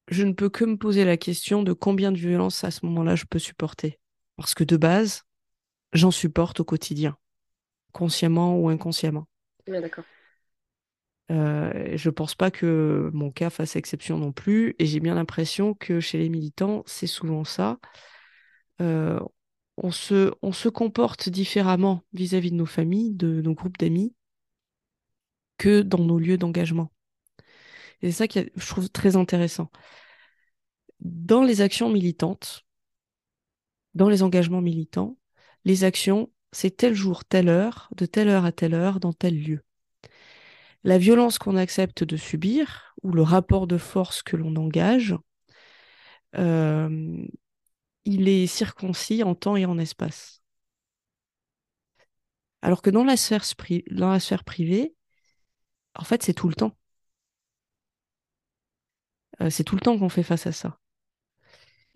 Je 0.08 0.24
ne 0.24 0.34
peux 0.34 0.50
que 0.50 0.65
me 0.65 0.77
poser 0.77 1.03
la 1.03 1.17
question 1.17 1.63
de 1.63 1.74
combien 1.74 2.12
de 2.12 2.17
violence 2.17 2.63
à 2.63 2.72
ce 2.72 2.86
moment-là 2.86 3.15
je 3.15 3.25
peux 3.25 3.39
supporter. 3.39 4.00
Parce 4.38 4.53
que 4.53 4.63
de 4.63 4.77
base, 4.77 5.24
j'en 5.96 6.12
supporte 6.12 6.60
au 6.60 6.64
quotidien, 6.64 7.18
consciemment 7.92 8.60
ou 8.60 8.70
inconsciemment. 8.70 9.28
Oui, 9.68 9.82
d'accord. 9.82 10.04
Euh, 11.32 11.98
je 11.98 12.10
pense 12.12 12.36
pas 12.36 12.52
que 12.52 13.10
mon 13.14 13.32
cas 13.32 13.50
fasse 13.50 13.75
exception 13.75 14.18
non 14.18 14.32
plus, 14.32 14.75
et 14.78 14.86
j'ai 14.86 15.00
bien 15.00 15.16
l'impression 15.16 15.74
que 15.74 16.00
chez 16.00 16.20
les 16.20 16.30
militants, 16.30 16.84
c'est 16.86 17.08
souvent 17.08 17.44
ça. 17.44 17.80
Euh, 18.82 19.20
on 19.78 19.92
se, 19.92 20.32
on 20.42 20.52
se 20.52 20.70
comporte 20.70 21.30
différemment 21.30 22.04
vis-à-vis 22.14 22.52
de 22.52 22.56
nos 22.56 22.66
familles, 22.66 23.14
de 23.14 23.42
nos 23.42 23.54
groupes 23.54 23.78
d'amis, 23.78 24.14
que 25.58 25.82
dans 25.82 26.04
nos 26.04 26.20
lieux 26.20 26.38
d'engagement. 26.38 26.92
Et 28.02 28.12
c'est 28.12 28.18
ça 28.18 28.28
que 28.28 28.52
je 28.56 28.68
trouve 28.68 28.90
très 28.90 29.16
intéressant. 29.16 29.72
Dans 31.00 31.44
les 31.44 31.62
actions 31.62 31.90
militantes, 31.90 32.66
dans 33.96 34.10
les 34.10 34.22
engagements 34.24 34.62
militants, 34.62 35.18
les 35.65 35.84
actions, 35.84 36.31
c'est 36.51 36.77
tel 36.77 36.93
jour, 36.93 37.25
telle 37.25 37.50
heure, 37.50 37.89
de 37.98 38.05
telle 38.05 38.29
heure 38.29 38.45
à 38.45 38.51
telle 38.51 38.74
heure, 38.74 39.00
dans 39.00 39.13
tel 39.13 39.41
lieu. 39.41 39.62
La 40.84 40.98
violence 40.98 41.39
qu'on 41.39 41.57
accepte 41.57 42.03
de 42.03 42.17
subir, 42.17 42.95
ou 43.03 43.12
le 43.12 43.24
rapport 43.24 43.67
de 43.67 43.77
force 43.77 44.24
que 44.24 44.38
l'on 44.38 44.55
engage, 44.55 45.15
euh, 46.38 47.25
il 48.05 48.27
est 48.27 48.48
circoncis 48.48 49.24
en 49.24 49.36
temps 49.36 49.55
et 49.55 49.65
en 49.65 49.77
espace. 49.77 50.41
Alors 52.62 52.81
que 52.81 52.89
dans 52.89 53.03
la 53.05 53.15
sphère, 53.17 53.43
privée, 54.43 54.95
en 55.95 56.03
fait, 56.03 56.24
c'est 56.24 56.34
tout 56.34 56.48
le 56.48 56.55
temps. 56.55 56.75
Euh, 59.41 59.50
c'est 59.50 59.63
tout 59.63 59.75
le 59.75 59.81
temps 59.81 59.98
qu'on 59.98 60.10
fait 60.10 60.24
face 60.24 60.48
à 60.48 60.51
ça. 60.51 60.77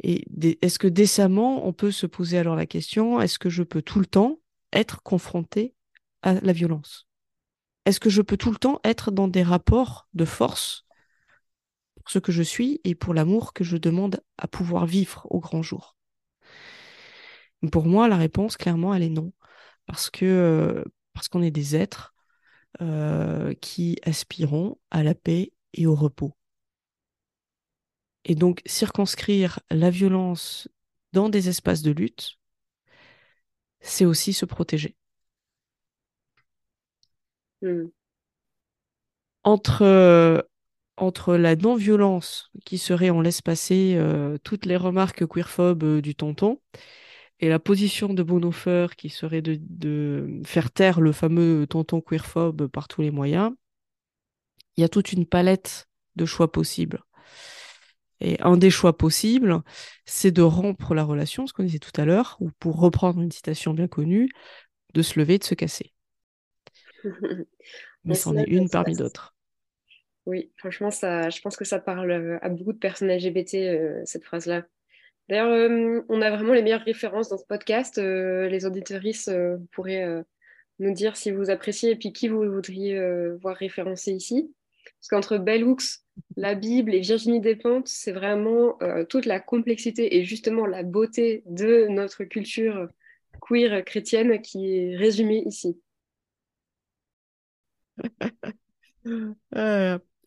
Et 0.01 0.25
est-ce 0.61 0.79
que 0.79 0.87
décemment, 0.87 1.67
on 1.67 1.73
peut 1.73 1.91
se 1.91 2.05
poser 2.05 2.37
alors 2.37 2.55
la 2.55 2.65
question, 2.65 3.19
est-ce 3.19 3.39
que 3.39 3.49
je 3.49 3.63
peux 3.63 3.81
tout 3.81 3.99
le 3.99 4.05
temps 4.05 4.39
être 4.71 5.01
confronté 5.03 5.75
à 6.21 6.35
la 6.35 6.53
violence? 6.53 7.07
Est-ce 7.85 7.99
que 7.99 8.09
je 8.09 8.21
peux 8.21 8.37
tout 8.37 8.51
le 8.51 8.57
temps 8.57 8.79
être 8.83 9.11
dans 9.11 9.27
des 9.27 9.43
rapports 9.43 10.07
de 10.13 10.25
force 10.25 10.85
pour 11.95 12.09
ce 12.09 12.19
que 12.19 12.31
je 12.31 12.43
suis 12.43 12.79
et 12.83 12.95
pour 12.95 13.13
l'amour 13.13 13.53
que 13.53 13.63
je 13.63 13.77
demande 13.77 14.21
à 14.37 14.47
pouvoir 14.47 14.85
vivre 14.85 15.27
au 15.29 15.39
grand 15.39 15.61
jour? 15.61 15.97
Pour 17.71 17.85
moi, 17.85 18.07
la 18.07 18.17
réponse, 18.17 18.55
clairement, 18.55 18.93
elle 18.93 19.03
est 19.03 19.09
non. 19.09 19.33
Parce 19.85 20.09
que 20.09 20.25
euh, 20.25 20.83
parce 21.13 21.27
qu'on 21.27 21.41
est 21.41 21.51
des 21.51 21.75
êtres 21.75 22.13
euh, 22.81 23.53
qui 23.61 23.97
aspirons 24.03 24.77
à 24.91 25.03
la 25.03 25.15
paix 25.15 25.51
et 25.73 25.87
au 25.87 25.95
repos. 25.95 26.38
Et 28.29 28.35
donc, 28.35 28.61
circonscrire 28.65 29.59
la 29.71 29.89
violence 29.89 30.69
dans 31.13 31.27
des 31.29 31.49
espaces 31.49 31.81
de 31.81 31.91
lutte, 31.91 32.37
c'est 33.81 34.05
aussi 34.05 34.33
se 34.33 34.45
protéger. 34.45 34.95
Hmm. 37.61 37.87
Entre, 39.43 39.81
euh, 39.81 40.41
entre 40.95 41.35
la 41.35 41.55
non-violence 41.55 42.51
qui 42.65 42.77
serait 42.77 43.09
on 43.09 43.21
laisse 43.21 43.41
passer 43.41 43.99
toutes 44.43 44.65
les 44.65 44.77
remarques 44.77 45.25
queerphobes 45.25 45.99
du 45.99 46.13
tonton 46.13 46.59
et 47.39 47.49
la 47.49 47.59
position 47.59 48.13
de 48.13 48.21
Bonhoeffer, 48.21 48.87
qui 48.97 49.09
serait 49.09 49.41
de, 49.41 50.41
faire 50.45 50.71
taire 50.71 50.99
le 50.99 51.11
fameux 51.11 51.65
tonton 51.67 52.01
queerphobe 52.01 52.67
par 52.67 52.87
tous 52.87 53.01
les 53.01 53.11
moyens, 53.11 53.53
il 54.75 54.81
y 54.81 54.83
a 54.83 54.89
toute 54.89 55.13
une 55.13 55.25
palette 55.25 55.87
de 56.15 56.25
choix 56.25 56.51
possibles. 56.51 57.01
Et 58.21 58.39
un 58.41 58.57
des 58.57 58.69
choix 58.69 58.97
possibles, 58.97 59.61
c'est 60.05 60.31
de 60.31 60.41
rompre 60.41 60.93
la 60.93 61.03
relation, 61.03 61.47
ce 61.47 61.53
qu'on 61.53 61.63
disait 61.63 61.79
tout 61.79 61.99
à 61.99 62.05
l'heure, 62.05 62.37
ou 62.39 62.51
pour 62.59 62.79
reprendre 62.79 63.21
une 63.21 63.31
citation 63.31 63.73
bien 63.73 63.87
connue, 63.87 64.29
de 64.93 65.01
se 65.01 65.19
lever, 65.19 65.37
de 65.37 65.43
se 65.43 65.55
casser. 65.55 65.93
Mais 68.03 68.15
c'en 68.15 68.35
est 68.35 68.47
une 68.47 68.69
parmi 68.69 68.95
d'autres. 68.95 69.35
Oui, 70.25 70.51
franchement, 70.57 70.91
ça, 70.91 71.29
je 71.29 71.41
pense 71.41 71.55
que 71.57 71.65
ça 71.65 71.79
parle 71.79 72.39
à 72.41 72.49
beaucoup 72.49 72.73
de 72.73 72.77
personnes 72.77 73.09
LGBT, 73.09 73.55
euh, 73.55 74.01
cette 74.05 74.25
phrase-là. 74.25 74.63
D'ailleurs, 75.29 75.51
euh, 75.51 76.01
on 76.09 76.23
a 76.23 76.31
vraiment 76.31 76.53
les 76.53 76.63
meilleures 76.63 76.81
références 76.81 77.29
dans 77.29 77.37
ce 77.37 77.45
podcast. 77.45 77.99
Euh, 77.99 78.49
les 78.49 78.65
auditoristes 78.65 79.29
euh, 79.29 79.57
pourraient 79.71 80.23
nous 80.79 80.93
dire 80.93 81.15
si 81.15 81.29
vous 81.29 81.51
appréciez 81.51 81.91
et 81.91 81.95
puis 81.95 82.11
qui 82.11 82.27
vous 82.27 82.51
voudriez 82.51 82.99
voir 83.41 83.55
référencer 83.55 84.11
ici. 84.11 84.51
Parce 84.83 85.07
qu'entre 85.09 85.37
Bell 85.37 85.63
Hooks, 85.63 85.99
la 86.37 86.55
Bible 86.55 86.93
et 86.93 86.99
Virginie 86.99 87.41
Despentes, 87.41 87.87
c'est 87.87 88.11
vraiment 88.11 88.77
toute 89.09 89.25
la 89.25 89.39
complexité 89.39 90.17
et 90.17 90.23
justement 90.23 90.65
la 90.65 90.83
beauté 90.83 91.43
de 91.45 91.87
notre 91.89 92.23
culture 92.23 92.87
queer 93.41 93.83
chrétienne 93.83 94.41
qui 94.41 94.77
est 94.77 94.97
résumée 94.97 95.43
ici. 95.45 95.79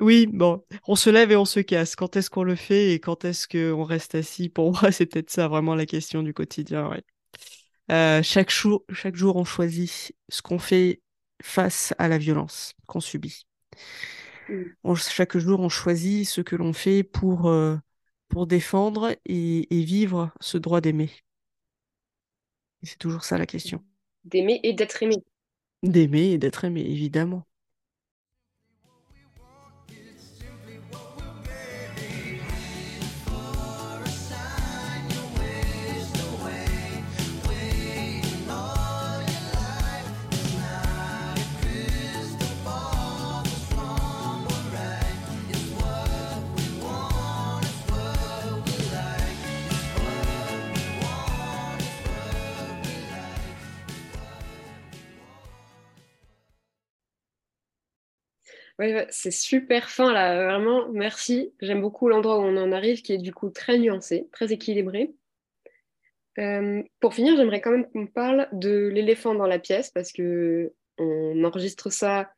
Oui, 0.02 0.26
bon, 0.26 0.64
on 0.88 0.96
se 0.96 1.10
lève 1.10 1.30
et 1.30 1.36
on 1.36 1.44
se 1.44 1.60
casse. 1.60 1.94
Quand 1.94 2.16
est-ce 2.16 2.28
qu'on 2.28 2.42
le 2.42 2.56
fait 2.56 2.92
et 2.92 2.98
quand 2.98 3.24
est-ce 3.24 3.46
qu'on 3.46 3.84
reste 3.84 4.16
assis? 4.16 4.48
Pour 4.48 4.72
moi, 4.72 4.90
c'est 4.90 5.06
peut-être 5.06 5.30
ça 5.30 5.46
vraiment 5.46 5.76
la 5.76 5.86
question 5.86 6.24
du 6.24 6.34
quotidien. 6.34 6.90
Euh, 7.92 8.20
chaque, 8.24 8.50
jour, 8.50 8.84
chaque 8.92 9.14
jour, 9.14 9.36
on 9.36 9.44
choisit 9.44 10.12
ce 10.28 10.42
qu'on 10.42 10.58
fait 10.58 11.02
face 11.40 11.94
à 11.98 12.08
la 12.08 12.18
violence 12.18 12.74
qu'on 12.86 12.98
subit. 12.98 13.46
Chaque 14.96 15.36
jour, 15.38 15.60
on 15.60 15.68
choisit 15.68 16.26
ce 16.28 16.40
que 16.40 16.56
l'on 16.56 16.72
fait 16.72 17.02
pour, 17.02 17.46
euh, 17.46 17.76
pour 18.28 18.46
défendre 18.46 19.14
et, 19.26 19.66
vivre 19.70 20.30
ce 20.40 20.58
droit 20.58 20.80
d'aimer 20.80 21.10
C'est 22.82 22.98
toujours 22.98 23.24
ça 23.24 23.38
la 23.38 23.46
question. 23.46 23.82
D'aimer 24.24 24.60
et 24.62 24.72
d'être 24.72 25.02
aimé. 25.02 25.16
D'aimer 25.82 26.32
et 26.32 26.38
d'être 26.38 26.64
aimé, 26.64 26.80
évidemment. 26.80 27.46
C'est 59.10 59.30
super 59.30 59.90
fin 59.90 60.12
là, 60.12 60.44
vraiment, 60.44 60.88
merci. 60.88 61.52
J'aime 61.60 61.80
beaucoup 61.80 62.08
l'endroit 62.08 62.38
où 62.38 62.42
on 62.42 62.56
en 62.56 62.72
arrive, 62.72 63.02
qui 63.02 63.12
est 63.12 63.18
du 63.18 63.32
coup 63.32 63.50
très 63.50 63.78
nuancé, 63.78 64.28
très 64.32 64.52
équilibré. 64.52 65.12
Euh, 66.38 66.82
pour 67.00 67.14
finir, 67.14 67.36
j'aimerais 67.36 67.60
quand 67.60 67.70
même 67.70 67.88
qu'on 67.90 68.06
parle 68.06 68.48
de 68.52 68.88
l'éléphant 68.88 69.34
dans 69.34 69.46
la 69.46 69.58
pièce, 69.58 69.90
parce 69.90 70.12
que 70.12 70.72
on 70.98 71.44
enregistre 71.44 71.90
ça 71.90 72.32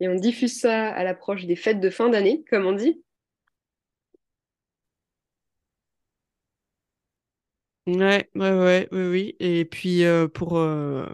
et 0.00 0.08
on 0.08 0.14
diffuse 0.14 0.60
ça 0.60 0.88
à 0.88 1.04
l'approche 1.04 1.46
des 1.46 1.56
fêtes 1.56 1.80
de 1.80 1.90
fin 1.90 2.08
d'année, 2.08 2.44
comme 2.50 2.66
on 2.66 2.72
dit. 2.72 3.02
Ouais, 7.86 8.28
ouais, 8.34 8.50
ouais, 8.52 8.88
oui, 8.90 9.06
oui. 9.10 9.36
Et 9.38 9.64
puis 9.64 10.04
euh, 10.04 10.26
pour, 10.26 10.58
euh, 10.58 11.06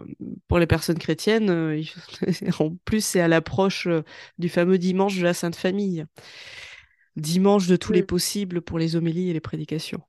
pour 0.47 0.57
les 0.57 0.65
personnes 0.65 0.97
chrétiennes, 0.97 1.51
euh, 1.51 1.83
en 2.59 2.75
plus, 2.83 3.05
c'est 3.05 3.21
à 3.21 3.27
l'approche 3.27 3.87
du 4.39 4.49
fameux 4.49 4.79
dimanche 4.79 5.17
de 5.19 5.23
la 5.23 5.35
Sainte 5.35 5.55
Famille. 5.55 6.05
Dimanche 7.15 7.65
de 7.65 7.75
tous 7.75 7.91
les 7.91 8.03
possibles 8.03 8.61
pour 8.61 8.77
les 8.77 8.95
homélies 8.95 9.31
et 9.31 9.33
les 9.33 9.39
prédications. 9.41 10.03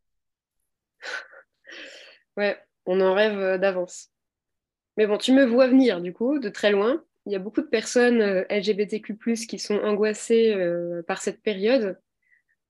Ouais, 2.37 2.59
on 2.87 3.00
en 3.00 3.14
rêve 3.14 3.59
d'avance. 3.61 4.11
Mais 4.99 5.06
bon, 5.06 5.18
tu 5.18 5.33
me 5.33 5.44
vois 5.47 5.68
venir, 5.68 6.00
du 6.00 6.12
coup, 6.12 6.40
de 6.40 6.49
très 6.49 6.73
loin. 6.73 7.04
Il 7.26 7.33
y 7.33 7.37
a 7.37 7.40
beaucoup 7.40 7.62
de 7.62 7.68
personnes 7.68 8.23
LGBTQ, 8.50 9.18
qui 9.49 9.59
sont 9.61 9.76
angoissées 9.78 10.56
par 11.09 11.23
cette 11.23 11.42
période 11.42 12.00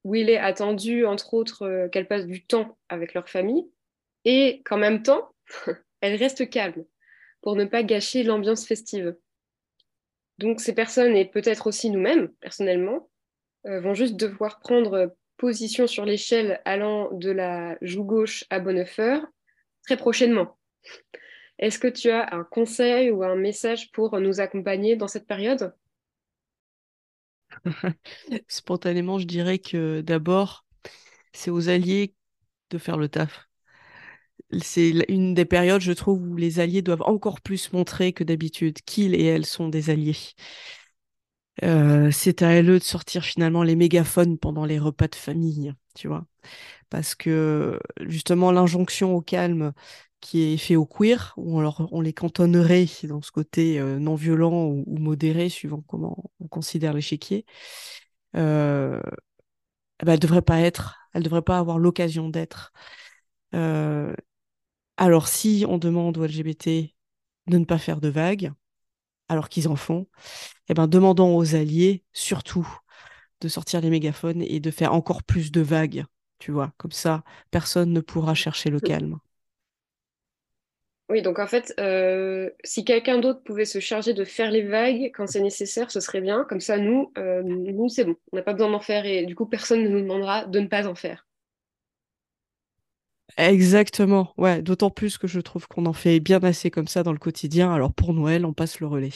où 0.05 0.15
il 0.17 0.31
est 0.31 0.39
attendu, 0.39 1.07
entre 1.07 1.35
autres, 1.35 1.89
qu'elles 1.93 2.09
passent 2.09 2.27
du 2.27 2.45
temps 2.47 2.79
avec 2.91 3.15
leur 3.15 3.29
famille 3.29 3.67
et 4.25 4.63
qu'en 4.65 4.79
même 4.79 5.03
temps, 5.03 5.35
elle 6.01 6.17
reste 6.17 6.49
calme 6.51 6.85
pour 7.43 7.57
ne 7.57 7.65
pas 7.65 7.83
gâcher 7.83 8.23
l'ambiance 8.23 8.67
festive. 8.67 9.17
Donc 10.39 10.61
ces 10.61 10.75
personnes, 10.75 11.17
et 11.17 11.25
peut-être 11.25 11.67
aussi 11.67 11.91
nous-mêmes, 11.91 12.29
personnellement, 12.41 13.09
euh, 13.67 13.81
vont 13.81 13.95
juste 13.95 14.17
devoir 14.17 14.61
prendre 14.61 15.15
position 15.37 15.87
sur 15.87 16.05
l'échelle 16.05 16.61
allant 16.65 17.11
de 17.13 17.31
la 17.31 17.77
joue 17.83 18.05
gauche 18.05 18.45
à 18.51 18.61
Bonnefeur 18.61 19.27
très 19.85 19.97
prochainement. 19.97 20.59
Est-ce 21.59 21.79
que 21.79 21.89
tu 21.89 22.11
as 22.11 22.35
un 22.35 22.45
conseil 22.45 23.11
ou 23.11 23.23
un 23.23 23.37
message 23.37 23.93
pour 23.93 24.19
nous 24.19 24.41
accompagner 24.41 24.97
dans 24.97 25.09
cette 25.09 25.27
période? 25.27 25.75
Spontanément, 28.49 29.19
je 29.19 29.27
dirais 29.27 29.59
que 29.59 30.01
d'abord, 30.01 30.67
c'est 31.33 31.51
aux 31.51 31.69
alliés 31.69 32.15
de 32.71 32.79
faire 32.79 32.97
le 32.97 33.09
taf 33.09 33.49
c'est 34.63 34.93
une 35.09 35.35
des 35.35 35.45
périodes, 35.45 35.81
je 35.81 35.93
trouve, 35.93 36.23
où 36.23 36.37
les 36.37 36.61
alliés 36.61 36.83
doivent 36.83 37.03
encore 37.03 37.41
plus 37.41 37.73
montrer 37.73 38.13
que 38.13 38.25
d'habitude 38.25 38.81
qu'ils 38.83 39.15
et 39.15 39.25
elles 39.25 39.47
sont 39.47 39.69
des 39.69 39.91
alliés. 39.91 40.17
Euh, 41.63 42.11
c'est 42.11 42.43
à 42.43 42.61
eux 42.63 42.79
de 42.79 42.85
sortir 42.85 43.25
finalement 43.25 43.63
les 43.63 43.77
mégaphones 43.77 44.39
pendant 44.39 44.65
les 44.65 44.79
repas 44.79 45.09
de 45.09 45.15
famille, 45.15 45.73
tu 45.95 46.09
vois. 46.09 46.27
Parce 46.91 47.15
que 47.15 47.81
justement, 48.07 48.53
l'injonction 48.53 49.15
au 49.15 49.23
calme 49.23 49.73
qui 50.21 50.55
est 50.55 50.57
fait 50.57 50.77
au 50.77 50.87
queer, 50.87 51.35
où 51.37 51.61
on, 51.61 52.01
les 52.01 52.15
cantonnerait 52.15 52.87
dans 53.05 53.23
ce 53.23 53.31
côté 53.33 53.79
euh, 53.79 53.99
non 53.99 54.15
violent 54.15 54.67
ou, 54.69 54.85
modéré, 54.99 55.49
suivant 55.51 55.83
comment 55.87 56.31
on 56.41 56.49
considère 56.49 56.95
l'échiquier, 56.95 57.45
euh, 58.37 59.01
ben, 60.03 60.15
elle 60.15 60.19
devrait 60.19 60.43
pas 60.43 60.61
être, 60.61 60.97
elle 61.13 61.23
devrait 61.23 61.43
pas 61.43 61.59
avoir 61.59 61.79
l'occasion 61.79 62.29
d'être. 62.29 62.73
Euh, 63.55 64.15
alors, 64.97 65.29
si 65.29 65.65
on 65.69 65.79
demande 65.79 66.19
aux 66.19 66.25
LGBT 66.25 66.95
de 67.49 67.59
ne 67.59 67.65
pas 67.65 67.79
faire 67.79 68.01
de 68.01 68.09
vagues, 68.09 68.53
alors 69.29 69.49
qu'ils 69.49 69.69
en 69.69 69.77
font, 69.77 70.09
eh 70.69 70.75
ben, 70.75 70.89
demandons 70.89 71.37
aux 71.37 71.55
alliés, 71.57 72.05
surtout, 72.13 72.69
de 73.43 73.49
sortir 73.49 73.81
les 73.83 73.91
mégaphones 73.91 74.43
et 74.43 74.61
de 74.61 74.71
faire 74.73 74.95
encore 74.95 75.23
plus 75.25 75.53
de 75.53 75.61
vagues, 75.63 76.05
tu 76.41 76.53
vois. 76.53 76.73
Comme 76.79 76.93
ça, 76.93 77.25
personne 77.51 77.93
ne 77.93 78.01
pourra 78.01 78.35
chercher 78.35 78.71
le 78.71 78.81
calme. 78.81 79.19
Oui, 81.11 81.21
donc 81.21 81.39
en 81.39 81.47
fait, 81.47 81.75
euh, 81.79 82.49
si 82.65 82.85
quelqu'un 82.85 83.19
d'autre 83.19 83.43
pouvait 83.43 83.67
se 83.67 83.79
charger 83.79 84.15
de 84.15 84.25
faire 84.25 84.51
les 84.51 84.63
vagues 84.63 85.11
quand 85.15 85.27
c'est 85.27 85.41
nécessaire, 85.41 85.91
ce 85.91 86.01
serait 86.01 86.23
bien. 86.23 86.45
Comme 86.49 86.61
ça, 86.61 86.79
nous, 86.79 87.13
euh, 87.19 87.43
nous 87.43 87.89
c'est 87.91 88.05
bon. 88.05 88.17
On 88.33 88.37
n'a 88.37 88.43
pas 88.43 88.55
besoin 88.55 88.71
d'en 88.71 88.81
faire 88.81 89.05
et 89.05 89.27
du 89.27 89.35
coup, 89.35 89.45
personne 89.47 89.83
ne 89.85 89.89
nous 89.89 90.01
demandera 90.01 90.47
de 90.47 90.61
ne 90.61 90.67
pas 90.67 90.87
en 90.89 90.95
faire. 90.95 91.27
Exactement, 93.37 94.33
ouais, 94.37 94.63
d'autant 94.63 94.91
plus 94.91 95.19
que 95.19 95.27
je 95.27 95.41
trouve 95.41 95.67
qu'on 95.67 95.87
en 95.87 95.93
fait 95.93 96.21
bien 96.21 96.43
assez 96.43 96.71
comme 96.71 96.87
ça 96.87 97.03
dans 97.03 97.13
le 97.13 97.19
quotidien. 97.19 97.73
Alors 97.73 97.93
pour 97.93 98.15
Noël, 98.15 98.45
on 98.45 98.53
passe 98.53 98.81
le 98.81 98.87
relais. 98.87 99.11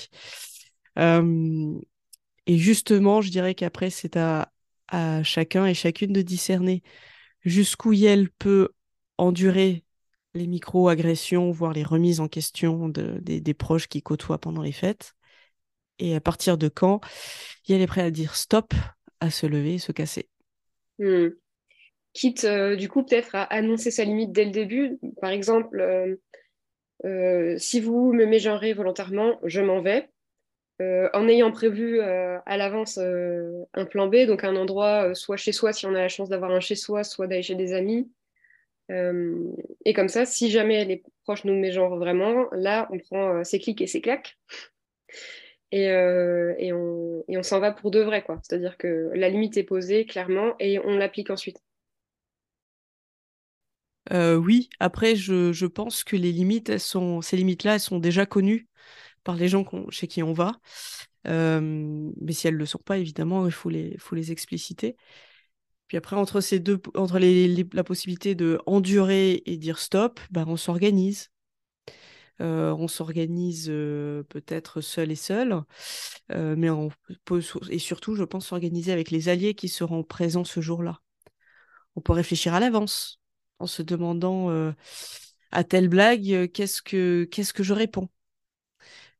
et 0.96 2.58
justement, 2.58 3.20
je 3.20 3.30
dirais 3.30 3.54
qu'après, 3.54 3.90
c'est 3.90 4.16
à, 4.16 4.50
à 4.88 5.22
chacun 5.22 5.66
et 5.66 5.74
chacune 5.74 6.12
de 6.12 6.22
discerner 6.22 6.82
jusqu'où 7.44 7.92
elle 7.92 8.30
peut 8.30 8.70
endurer 9.16 9.84
les 10.34 10.46
micro-agressions, 10.46 11.50
voire 11.50 11.72
les 11.72 11.82
remises 11.82 12.20
en 12.20 12.28
question 12.28 12.88
de, 12.88 13.18
des, 13.20 13.54
proches 13.54 13.88
qui 13.88 14.02
côtoient 14.02 14.38
pendant 14.38 14.62
les 14.62 14.72
fêtes. 14.72 15.14
Et 15.98 16.14
à 16.14 16.20
partir 16.20 16.58
de 16.58 16.68
quand 16.68 17.00
elle 17.68 17.80
est 17.80 17.86
prêt 17.86 18.02
à 18.02 18.10
dire 18.10 18.34
stop, 18.34 18.72
à 19.20 19.30
se 19.30 19.46
lever 19.46 19.74
et 19.74 19.78
se 19.78 19.92
casser. 19.92 20.28
Mmh 20.98 21.28
quitte 22.18 22.44
euh, 22.44 22.74
du 22.74 22.88
coup 22.88 23.04
peut-être 23.04 23.36
à 23.36 23.44
annoncer 23.44 23.90
sa 23.92 24.04
limite 24.04 24.32
dès 24.32 24.44
le 24.44 24.50
début. 24.50 24.98
Par 25.20 25.30
exemple, 25.30 25.80
euh, 25.80 26.16
euh, 27.04 27.56
si 27.58 27.80
vous 27.80 28.12
me 28.12 28.26
mégenrez 28.26 28.72
volontairement, 28.72 29.38
je 29.44 29.60
m'en 29.60 29.80
vais. 29.80 30.08
en 30.80 31.28
ayant 31.28 31.52
prévu 31.52 32.00
à 32.00 32.56
l'avance 32.56 32.98
un 32.98 33.84
plan 33.84 34.08
B, 34.08 34.26
donc 34.26 34.44
un 34.44 34.56
endroit 34.56 35.14
soit 35.14 35.36
chez 35.36 35.52
soi 35.52 35.72
si 35.72 35.86
on 35.86 35.94
a 35.94 36.00
la 36.00 36.08
chance 36.08 36.28
d'avoir 36.28 36.50
un 36.50 36.60
chez 36.60 36.76
soi, 36.76 37.04
soit 37.04 37.26
d'aller 37.26 37.42
chez 37.42 37.56
des 37.56 37.72
amis. 37.72 38.10
et 38.90 39.92
comme 39.94 40.08
ça, 40.08 40.24
si 40.24 40.50
jamais 40.50 40.84
les 40.84 41.02
proches 41.24 41.44
nous 41.44 41.54
mégenrent 41.54 41.98
vraiment, 41.98 42.46
là, 42.52 42.88
on 42.92 42.98
prend 42.98 43.44
ses 43.44 43.58
clics 43.58 43.80
et 43.80 43.86
ses 43.86 44.00
claques. 44.00 44.38
Et, 45.72 45.84
et, 45.84 46.72
on, 46.72 47.24
et 47.28 47.36
on 47.38 47.42
s'en 47.42 47.60
va 47.60 47.72
pour 47.72 47.90
de 47.90 48.00
vrai, 48.00 48.22
quoi. 48.22 48.40
C'est-à-dire 48.42 48.76
que 48.78 49.10
la 49.14 49.28
limite 49.28 49.56
est 49.56 49.64
posée 49.64 50.06
clairement 50.06 50.54
et 50.58 50.78
on 50.78 50.96
l'applique 50.96 51.30
ensuite. 51.30 51.60
Euh, 54.12 54.36
oui, 54.36 54.70
après, 54.80 55.16
je, 55.16 55.66
pense 55.66 56.04
que 56.04 56.16
les 56.16 56.32
limites, 56.32 56.78
ces 56.78 57.36
limites-là, 57.36 57.74
elles 57.74 57.80
sont 57.80 57.98
déjà 57.98 58.26
connues 58.26 58.68
par 59.24 59.36
les 59.36 59.48
gens 59.48 59.64
chez 59.90 60.06
qui 60.08 60.22
on 60.22 60.32
va. 60.32 60.52
Euh, 61.26 62.10
mais 62.20 62.32
si 62.32 62.46
elles 62.48 62.54
ne 62.54 62.58
le 62.58 62.66
sont 62.66 62.78
pas, 62.78 62.98
évidemment, 62.98 63.46
il 63.46 63.52
faut 63.52 63.70
les, 63.70 64.32
expliciter. 64.32 64.96
Puis 65.88 65.96
après, 65.96 66.16
entre 66.16 66.40
ces 66.40 66.58
deux, 66.60 66.80
entre 66.94 67.18
la 67.18 67.84
possibilité 67.84 68.34
de 68.34 68.60
endurer 68.66 69.42
et 69.46 69.56
dire 69.56 69.78
stop, 69.78 70.20
ben, 70.30 70.44
on 70.46 70.56
s'organise. 70.56 71.30
Euh, 72.40 72.72
on 72.78 72.86
s'organise 72.88 73.66
peut-être 73.66 74.80
seul 74.80 75.10
et 75.10 75.16
seul, 75.16 75.62
mais 76.30 76.68
et 77.70 77.78
surtout, 77.78 78.14
je 78.14 78.24
pense, 78.24 78.46
s'organiser 78.46 78.92
avec 78.92 79.10
les 79.10 79.28
alliés 79.28 79.54
qui 79.54 79.68
seront 79.68 80.02
présents 80.02 80.44
ce 80.44 80.60
jour-là. 80.60 81.00
On 81.96 82.00
peut 82.00 82.12
réfléchir 82.12 82.54
à 82.54 82.60
l'avance 82.60 83.18
en 83.58 83.66
se 83.66 83.82
demandant 83.82 84.50
euh, 84.50 84.72
à 85.50 85.64
telle 85.64 85.88
blague, 85.88 86.32
euh, 86.32 86.46
qu'est-ce 86.46 86.82
que, 86.82 87.28
je 87.62 87.72
réponds? 87.72 88.08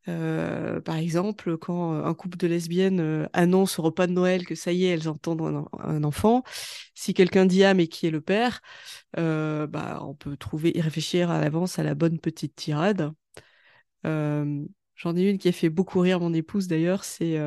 Euh, 0.09 0.81
par 0.81 0.97
exemple, 0.97 1.59
quand 1.59 1.93
un 1.93 2.15
couple 2.15 2.39
de 2.39 2.47
lesbiennes 2.47 3.29
annonce 3.35 3.79
au 3.79 3.83
repas 3.83 4.07
de 4.07 4.13
Noël 4.13 4.47
que 4.47 4.55
ça 4.55 4.73
y 4.73 4.87
est, 4.87 4.89
elles 4.89 5.09
entendent 5.09 5.67
un, 5.79 6.03
enfant, 6.05 6.45
si 6.95 7.13
quelqu'un 7.13 7.45
dit 7.45 7.63
ah 7.65 7.75
mais 7.75 7.89
qui 7.89 8.07
est 8.07 8.11
le 8.11 8.23
père, 8.23 8.63
bah 9.15 10.01
on 10.03 10.15
peut 10.15 10.37
trouver 10.39 10.77
et 10.79 10.81
réfléchir 10.81 11.31
à 11.31 11.41
l'avance 11.41 11.79
à 11.79 11.83
la 11.83 11.95
bonne 11.95 12.19
petite 12.21 12.55
tirade. 12.57 13.13
J'en 14.05 15.17
ai 15.17 15.29
une 15.29 15.39
qui 15.39 15.49
a 15.49 15.53
fait 15.53 15.69
beaucoup 15.69 16.01
rire 16.01 16.21
mon 16.21 16.33
épouse 16.33 16.69
d'ailleurs, 16.69 17.05
c'est 17.05 17.39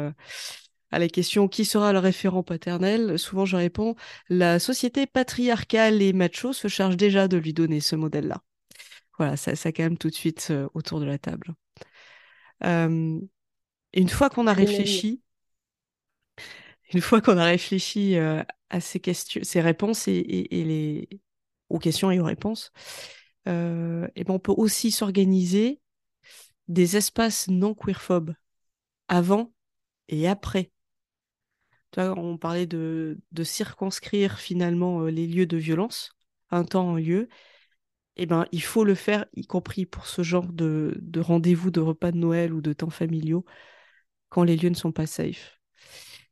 à 0.92 1.00
la 1.00 1.08
question 1.08 1.48
qui 1.48 1.66
sera 1.66 1.94
le 1.94 2.00
référent 2.00 2.44
paternel, 2.44 3.18
souvent 3.18 3.46
je 3.46 3.56
réponds 3.56 3.96
la 4.30 4.60
société 4.60 5.08
patriarcale 5.08 6.02
et 6.02 6.14
macho 6.14 6.54
se 6.54 6.68
charge 6.68 6.98
déjà 6.98 7.28
de 7.28 7.38
lui 7.38 7.54
donner 7.54 7.80
ce 7.80 7.96
modèle-là. 7.96 8.42
Voilà, 9.18 9.38
ça, 9.38 9.56
ça 9.56 9.72
calme 9.72 9.98
tout 9.98 10.10
de 10.10 10.16
suite 10.16 10.48
euh, 10.52 10.68
autour 10.74 11.00
de 11.00 11.06
la 11.06 11.18
table. 11.18 11.54
Euh, 12.64 13.20
une 13.94 14.10
fois 14.10 14.30
qu'on 14.30 14.48
a 14.48 14.54
réfléchi, 14.54 15.22
une 16.94 17.02
fois 17.02 17.22
qu'on 17.22 17.38
a 17.38 17.46
réfléchi 17.46 18.18
euh, 18.18 18.44
à 18.70 18.82
ces 18.82 19.00
questions, 19.00 19.42
ces 19.44 19.62
réponses 19.62 20.08
et, 20.08 20.48
les 20.52 21.08
aux 21.70 21.80
questions 21.80 22.12
et 22.12 22.20
aux 22.20 22.26
réponses, 22.26 22.72
et 23.46 23.50
ben 24.24 24.34
on 24.34 24.40
peut 24.40 24.54
aussi 24.56 24.92
s'organiser 24.92 25.80
des 26.68 26.98
espaces 26.98 27.48
non 27.48 27.74
queerphobes 27.74 28.34
avant 29.08 29.52
et 30.10 30.28
après. 30.28 30.72
On 31.98 32.38
parlait 32.38 32.68
de, 32.68 33.18
circonscrire 33.44 34.40
finalement 34.40 35.04
les 35.06 35.28
lieux 35.28 35.46
de 35.46 35.58
violence, 35.58 36.14
un 36.50 36.64
temps, 36.64 36.96
un 36.96 37.00
lieu, 37.00 37.28
eh 38.18 38.26
ben, 38.26 38.46
il 38.52 38.62
faut 38.62 38.84
le 38.84 38.96
faire, 38.96 39.26
y 39.34 39.46
compris 39.48 39.86
pour 39.86 40.08
ce 40.08 40.22
genre 40.24 40.48
de, 40.48 41.02
rendez-vous 41.18 41.72
de 41.72 41.80
repas 41.80 42.12
de 42.12 42.18
Noël 42.18 42.54
ou 42.54 42.62
de 42.62 42.74
temps 42.74 42.90
familiaux, 42.90 43.46
quand 44.30 44.44
les 44.44 44.58
lieux 44.58 44.70
ne 44.70 44.76
sont 44.76 44.92
pas 44.92 45.08
safe. 45.08 45.60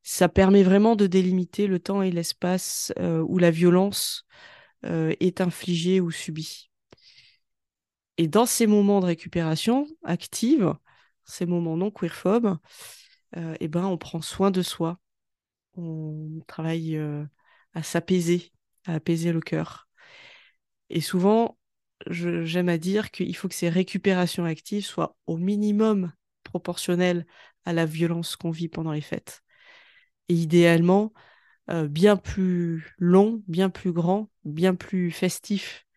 Ça 0.03 0.29
permet 0.29 0.63
vraiment 0.63 0.95
de 0.95 1.07
délimiter 1.07 1.67
le 1.67 1.79
temps 1.79 2.01
et 2.01 2.11
l'espace 2.11 2.93
euh, 2.99 3.21
où 3.27 3.37
la 3.37 3.51
violence 3.51 4.25
euh, 4.85 5.13
est 5.19 5.41
infligée 5.41 5.99
ou 6.01 6.11
subie. 6.11 6.69
Et 8.17 8.27
dans 8.27 8.45
ces 8.45 8.67
moments 8.67 8.99
de 8.99 9.05
récupération 9.05 9.87
active, 10.03 10.73
ces 11.23 11.45
moments 11.45 11.77
non 11.77 11.91
queerphobes, 11.91 12.57
euh, 13.37 13.55
eh 13.59 13.67
ben, 13.67 13.85
on 13.85 13.97
prend 13.97 14.21
soin 14.21 14.51
de 14.51 14.61
soi. 14.61 14.99
On 15.77 16.41
travaille 16.47 16.97
à 17.73 17.83
s'apaiser, 17.83 18.51
à 18.85 18.95
apaiser 18.95 19.31
le 19.31 19.41
cœur. 19.41 19.87
Et 20.89 21.01
souvent, 21.01 21.57
j'aime 22.09 22.69
à 22.69 22.77
dire 22.77 23.11
qu'il 23.11 23.35
faut 23.35 23.47
que 23.47 23.55
ces 23.55 23.69
récupérations 23.69 24.45
actives 24.45 24.85
soient 24.85 25.15
au 25.27 25.37
minimum 25.37 26.11
proportionnelles 26.43 27.25
à 27.65 27.73
la 27.73 27.85
violence 27.85 28.35
qu'on 28.35 28.51
vit 28.51 28.69
pendant 28.69 28.91
les 28.91 29.01
fêtes. 29.01 29.43
Et 30.29 30.35
idéalement, 30.35 31.13
euh, 31.71 31.87
bien 31.87 32.17
plus 32.17 32.95
long, 32.99 33.43
bien 33.47 33.69
plus 33.69 33.91
grand, 33.93 34.29
bien 34.45 34.75
plus 34.75 35.11
festif 35.11 35.87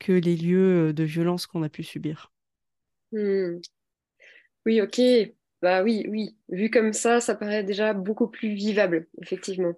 que 0.00 0.12
les 0.12 0.36
lieux 0.36 0.92
de 0.94 1.04
violence 1.04 1.46
qu'on 1.46 1.62
a 1.64 1.68
pu 1.68 1.84
subir. 1.84 2.32
Hmm. 3.12 3.60
Oui, 4.66 4.80
ok. 4.80 5.00
Bah 5.64 5.82
oui, 5.82 6.04
oui. 6.10 6.36
Vu 6.50 6.68
comme 6.68 6.92
ça, 6.92 7.22
ça 7.22 7.34
paraît 7.34 7.64
déjà 7.64 7.94
beaucoup 7.94 8.28
plus 8.28 8.52
vivable, 8.52 9.08
effectivement. 9.22 9.72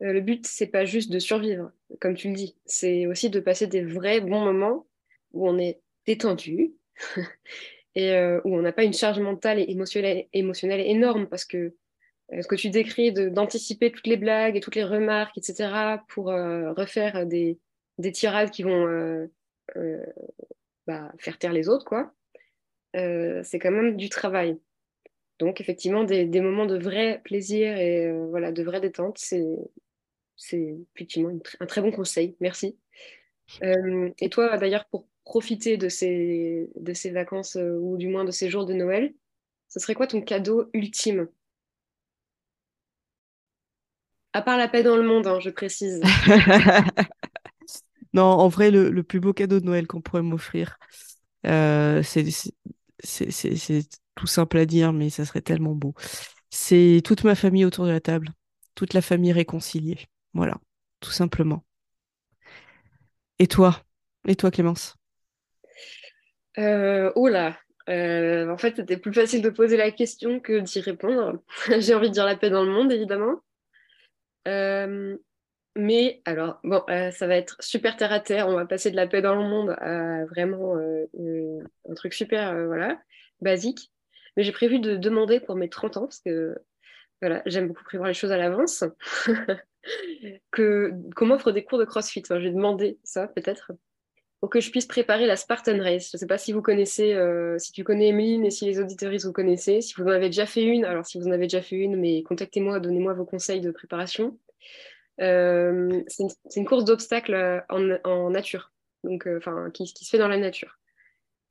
Euh, 0.00 0.14
le 0.14 0.22
but, 0.22 0.46
c'est 0.46 0.68
pas 0.68 0.86
juste 0.86 1.12
de 1.12 1.18
survivre, 1.18 1.72
comme 2.00 2.14
tu 2.14 2.28
le 2.28 2.34
dis. 2.34 2.56
C'est 2.64 3.04
aussi 3.04 3.28
de 3.28 3.38
passer 3.38 3.66
des 3.66 3.82
vrais 3.84 4.22
bons 4.22 4.42
moments 4.42 4.86
où 5.32 5.46
on 5.46 5.58
est 5.58 5.82
détendu 6.06 6.72
et 7.96 8.12
euh, 8.12 8.40
où 8.44 8.56
on 8.56 8.62
n'a 8.62 8.72
pas 8.72 8.84
une 8.84 8.94
charge 8.94 9.20
mentale 9.20 9.58
et 9.58 9.66
émotionnelle, 10.32 10.80
énorme 10.80 11.26
parce 11.26 11.44
que 11.44 11.74
euh, 12.32 12.40
ce 12.40 12.48
que 12.48 12.56
tu 12.56 12.70
décris 12.70 13.12
d'anticiper 13.12 13.92
toutes 13.92 14.06
les 14.06 14.16
blagues 14.16 14.56
et 14.56 14.60
toutes 14.60 14.76
les 14.76 14.84
remarques, 14.84 15.36
etc., 15.36 15.98
pour 16.08 16.28
refaire 16.28 17.26
des, 17.26 17.58
des, 17.98 18.12
tirades 18.12 18.50
qui 18.50 18.62
vont 18.62 19.28
bah, 20.86 21.12
faire 21.18 21.36
taire 21.36 21.52
les 21.52 21.68
autres, 21.68 21.84
quoi, 21.84 22.10
c'est 22.94 23.58
quand 23.58 23.70
même 23.70 23.94
du 23.98 24.08
travail. 24.08 24.58
Donc, 25.38 25.60
effectivement, 25.60 26.04
des, 26.04 26.40
moments 26.40 26.66
de 26.66 26.78
vrai 26.78 27.20
plaisir 27.24 27.76
et 27.76 28.12
voilà, 28.30 28.52
de 28.52 28.62
vraie 28.62 28.80
détente, 28.80 29.18
c'est 29.18 29.44
effectivement 30.94 31.30
un 31.60 31.66
très 31.66 31.80
bon 31.80 31.90
conseil. 31.92 32.36
Merci. 32.40 32.76
Euh, 33.62 34.10
et 34.18 34.28
toi, 34.28 34.56
d'ailleurs, 34.58 34.86
pour 34.86 35.06
profiter 35.24 35.76
de 35.76 35.88
ces, 35.88 36.70
vacances 37.12 37.56
euh, 37.56 37.78
ou 37.78 37.96
du 37.96 38.08
moins 38.08 38.24
de 38.24 38.30
ces 38.30 38.50
jours 38.50 38.66
de 38.66 38.74
Noël, 38.74 39.14
ce 39.68 39.80
serait 39.80 39.94
quoi 39.94 40.06
ton 40.06 40.22
cadeau 40.22 40.68
ultime? 40.72 41.28
À 44.32 44.42
part 44.42 44.58
la 44.58 44.68
paix 44.68 44.82
dans 44.82 44.96
le 44.96 45.02
monde, 45.02 45.26
hein, 45.26 45.40
je 45.40 45.50
précise. 45.50 46.00
non, 48.12 48.24
en 48.24 48.48
vrai, 48.48 48.70
le, 48.70 49.02
plus 49.02 49.20
beau 49.20 49.32
cadeau 49.32 49.60
de 49.60 49.64
Noël 49.64 49.86
qu'on 49.86 50.00
pourrait 50.00 50.22
m'offrir, 50.22 50.78
euh, 51.46 52.02
c'est 52.02 52.24
tout 54.18 54.26
simple 54.26 54.58
à 54.58 54.66
dire, 54.66 54.92
mais 54.92 55.10
ça 55.10 55.24
serait 55.24 55.42
tellement 55.42 55.76
beau. 55.76 55.94
C'est 56.50 57.02
toute 57.04 57.22
ma 57.22 57.36
famille 57.36 57.64
autour 57.64 57.86
de 57.86 57.90
la 57.92 58.00
table, 58.00 58.30
toute 58.74 58.92
la 58.92 59.00
famille 59.00 59.32
réconciliée. 59.32 60.08
Voilà, 60.34 60.56
tout 60.98 61.12
simplement. 61.12 61.64
Et 63.38 63.46
toi? 63.46 63.80
Et 64.26 64.34
toi, 64.34 64.50
Clémence? 64.50 64.96
Euh, 66.58 67.12
Oh 67.14 67.28
là 67.28 67.56
euh, 67.88 68.50
En 68.50 68.58
fait, 68.58 68.74
c'était 68.74 68.96
plus 68.96 69.12
facile 69.12 69.40
de 69.40 69.50
poser 69.50 69.76
la 69.76 69.92
question 69.92 70.40
que 70.40 70.58
d'y 70.58 70.80
répondre. 70.80 71.40
J'ai 71.78 71.94
envie 71.94 72.08
de 72.08 72.14
dire 72.14 72.26
la 72.26 72.36
paix 72.36 72.50
dans 72.50 72.64
le 72.64 72.72
monde, 72.72 72.90
évidemment. 72.90 73.40
Euh, 74.48 75.16
mais 75.76 76.22
alors, 76.24 76.58
bon, 76.64 76.82
ça 76.88 77.28
va 77.28 77.36
être 77.36 77.56
super 77.60 77.96
terre 77.96 78.10
à 78.10 78.18
terre. 78.18 78.48
On 78.48 78.56
va 78.56 78.66
passer 78.66 78.90
de 78.90 78.96
la 78.96 79.06
paix 79.06 79.22
dans 79.22 79.36
le 79.36 79.48
monde 79.48 79.76
à 79.78 80.24
vraiment 80.24 80.76
un 80.76 81.94
truc 81.94 82.14
super, 82.14 82.66
voilà, 82.66 83.00
basique. 83.40 83.92
Mais 84.38 84.44
j'ai 84.44 84.52
prévu 84.52 84.78
de 84.78 84.96
demander 84.96 85.40
pour 85.40 85.56
mes 85.56 85.68
30 85.68 85.96
ans, 85.96 86.02
parce 86.02 86.20
que 86.20 86.56
voilà, 87.20 87.42
j'aime 87.44 87.66
beaucoup 87.66 87.82
prévoir 87.82 88.06
les 88.06 88.14
choses 88.14 88.30
à 88.30 88.36
l'avance. 88.36 88.84
qu'on 90.52 91.26
m'offre 91.26 91.50
des 91.50 91.64
cours 91.64 91.78
de 91.78 91.84
CrossFit. 91.84 92.22
Enfin, 92.24 92.38
J'ai 92.38 92.52
demandé 92.52 92.98
ça 93.02 93.26
peut-être 93.26 93.72
pour 94.38 94.48
que 94.48 94.60
je 94.60 94.70
puisse 94.70 94.86
préparer 94.86 95.26
la 95.26 95.34
Spartan 95.34 95.78
Race. 95.78 96.12
Je 96.12 96.16
ne 96.16 96.20
sais 96.20 96.26
pas 96.28 96.38
si 96.38 96.52
vous 96.52 96.62
connaissez, 96.62 97.14
euh, 97.14 97.58
si 97.58 97.72
tu 97.72 97.82
connais 97.82 98.10
Emeline 98.10 98.44
et 98.44 98.50
si 98.52 98.64
les 98.66 98.78
auditeurs 98.78 99.12
vous 99.24 99.32
connaissez. 99.32 99.80
Si 99.80 99.94
vous 99.94 100.04
en 100.04 100.12
avez 100.12 100.26
déjà 100.26 100.46
fait 100.46 100.62
une, 100.62 100.84
alors 100.84 101.04
si 101.04 101.18
vous 101.18 101.26
en 101.26 101.32
avez 101.32 101.46
déjà 101.46 101.60
fait 101.60 101.74
une, 101.74 101.96
mais 101.96 102.22
contactez-moi, 102.22 102.78
donnez-moi 102.78 103.14
vos 103.14 103.24
conseils 103.24 103.60
de 103.60 103.72
préparation. 103.72 104.38
Euh, 105.20 106.00
c'est 106.06 106.28
une, 106.54 106.64
course 106.64 106.84
d'obstacles 106.84 107.34
euh, 107.34 107.60
en, 108.04 108.30
nature, 108.30 108.70
donc 109.02 109.26
enfin 109.36 109.72
qui, 109.74 109.88
se 109.88 110.08
fait 110.08 110.18
dans 110.18 110.28
la 110.28 110.38
nature. 110.38 110.78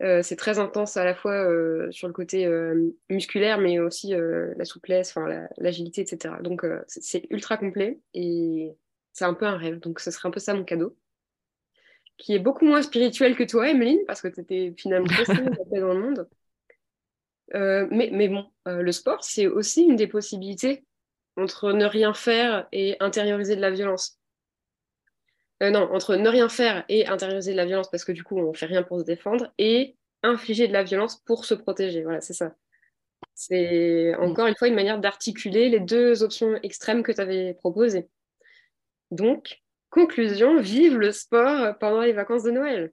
Euh, 0.03 0.21
c'est 0.21 0.36
très 0.36 0.60
intense 0.60 0.95
à 0.95 1.03
la 1.03 1.15
fois 1.15 1.33
euh, 1.33 1.91
sur 1.91 2.07
le 2.07 2.13
côté 2.13 2.45
euh, 2.45 2.91
musculaire, 3.10 3.57
mais 3.57 3.79
aussi 3.79 4.13
la 4.13 4.65
souplesse, 4.65 5.15
l'agilité, 5.57 6.01
etc. 6.01 6.36
Donc 6.41 6.65
c'est 6.88 7.25
ultra 7.29 7.57
complet 7.57 7.99
et 8.13 8.71
c'est 9.13 9.25
un 9.25 9.33
peu 9.33 9.45
un 9.45 9.57
rêve. 9.57 9.79
Donc 9.79 9.99
ce 9.99 10.12
serait 10.12 10.27
un 10.27 10.31
peu 10.31 10.39
ça 10.39 10.53
mon 10.53 10.63
cadeau, 10.63 10.95
qui 12.17 12.33
est 12.33 12.39
beaucoup 12.39 12.65
moins 12.65 12.81
spirituel 12.81 13.36
que 13.36 13.43
toi, 13.43 13.69
Emeline, 13.69 13.99
parce 14.05 14.21
que 14.21 14.27
tu 14.27 14.41
étais 14.41 14.73
finalement 14.77 15.07
paix 15.71 15.79
dans 15.79 15.93
le 15.93 15.99
monde. 15.99 16.29
mais, 17.53 18.10
mais 18.12 18.27
bon, 18.27 18.45
le 18.65 18.91
sport, 18.91 19.23
c'est 19.23 19.47
aussi 19.47 19.83
une 19.83 19.95
des 19.95 20.07
possibilités 20.07 20.83
entre 21.38 21.71
ne 21.71 21.86
rien 21.86 22.13
faire 22.13 22.67
et 22.71 22.97
intérioriser 22.99 23.55
de 23.55 23.62
la 23.62 23.69
violence. 23.69 24.19
Euh, 25.63 25.72
non, 25.72 25.91
entre 25.91 26.15
ne 26.15 26.30
rien 26.30 26.50
faire 26.50 26.86
et 26.88 27.08
intérioriser 27.08 27.52
de 27.52 27.58
la 27.58 27.65
violence 27.65 27.89
parce 27.89 28.06
que 28.06 28.12
du 28.12 28.24
coup 28.24 28.38
on 28.38 28.54
fait 28.54 28.67
rien 28.67 28.84
pour 28.84 29.00
se 29.00 29.06
défendre 29.06 29.52
et 29.58 29.98
infliger 30.22 30.67
de 30.67 30.74
la 30.74 30.84
violence 30.84 31.17
pour 31.26 31.46
se 31.46 31.54
protéger. 31.54 32.04
Voilà, 32.04 32.22
c'est 32.22 32.34
ça. 32.34 32.56
C'est 33.34 34.15
encore 34.15 34.48
une 34.48 34.56
fois 34.56 34.67
une 34.67 34.76
manière 34.76 35.00
d'articuler 35.00 35.70
les 35.70 35.80
deux 35.80 36.24
options 36.24 36.60
extrêmes 36.63 37.04
que 37.04 37.12
tu 37.12 37.22
avais 37.22 37.54
proposées. 37.56 38.08
Donc, 39.12 39.62
conclusion, 39.89 40.60
vive 40.60 40.98
le 40.98 41.12
sport 41.12 41.78
pendant 41.80 42.02
les 42.02 42.13
vacances 42.13 42.43
de 42.43 42.52
Noël. 42.52 42.91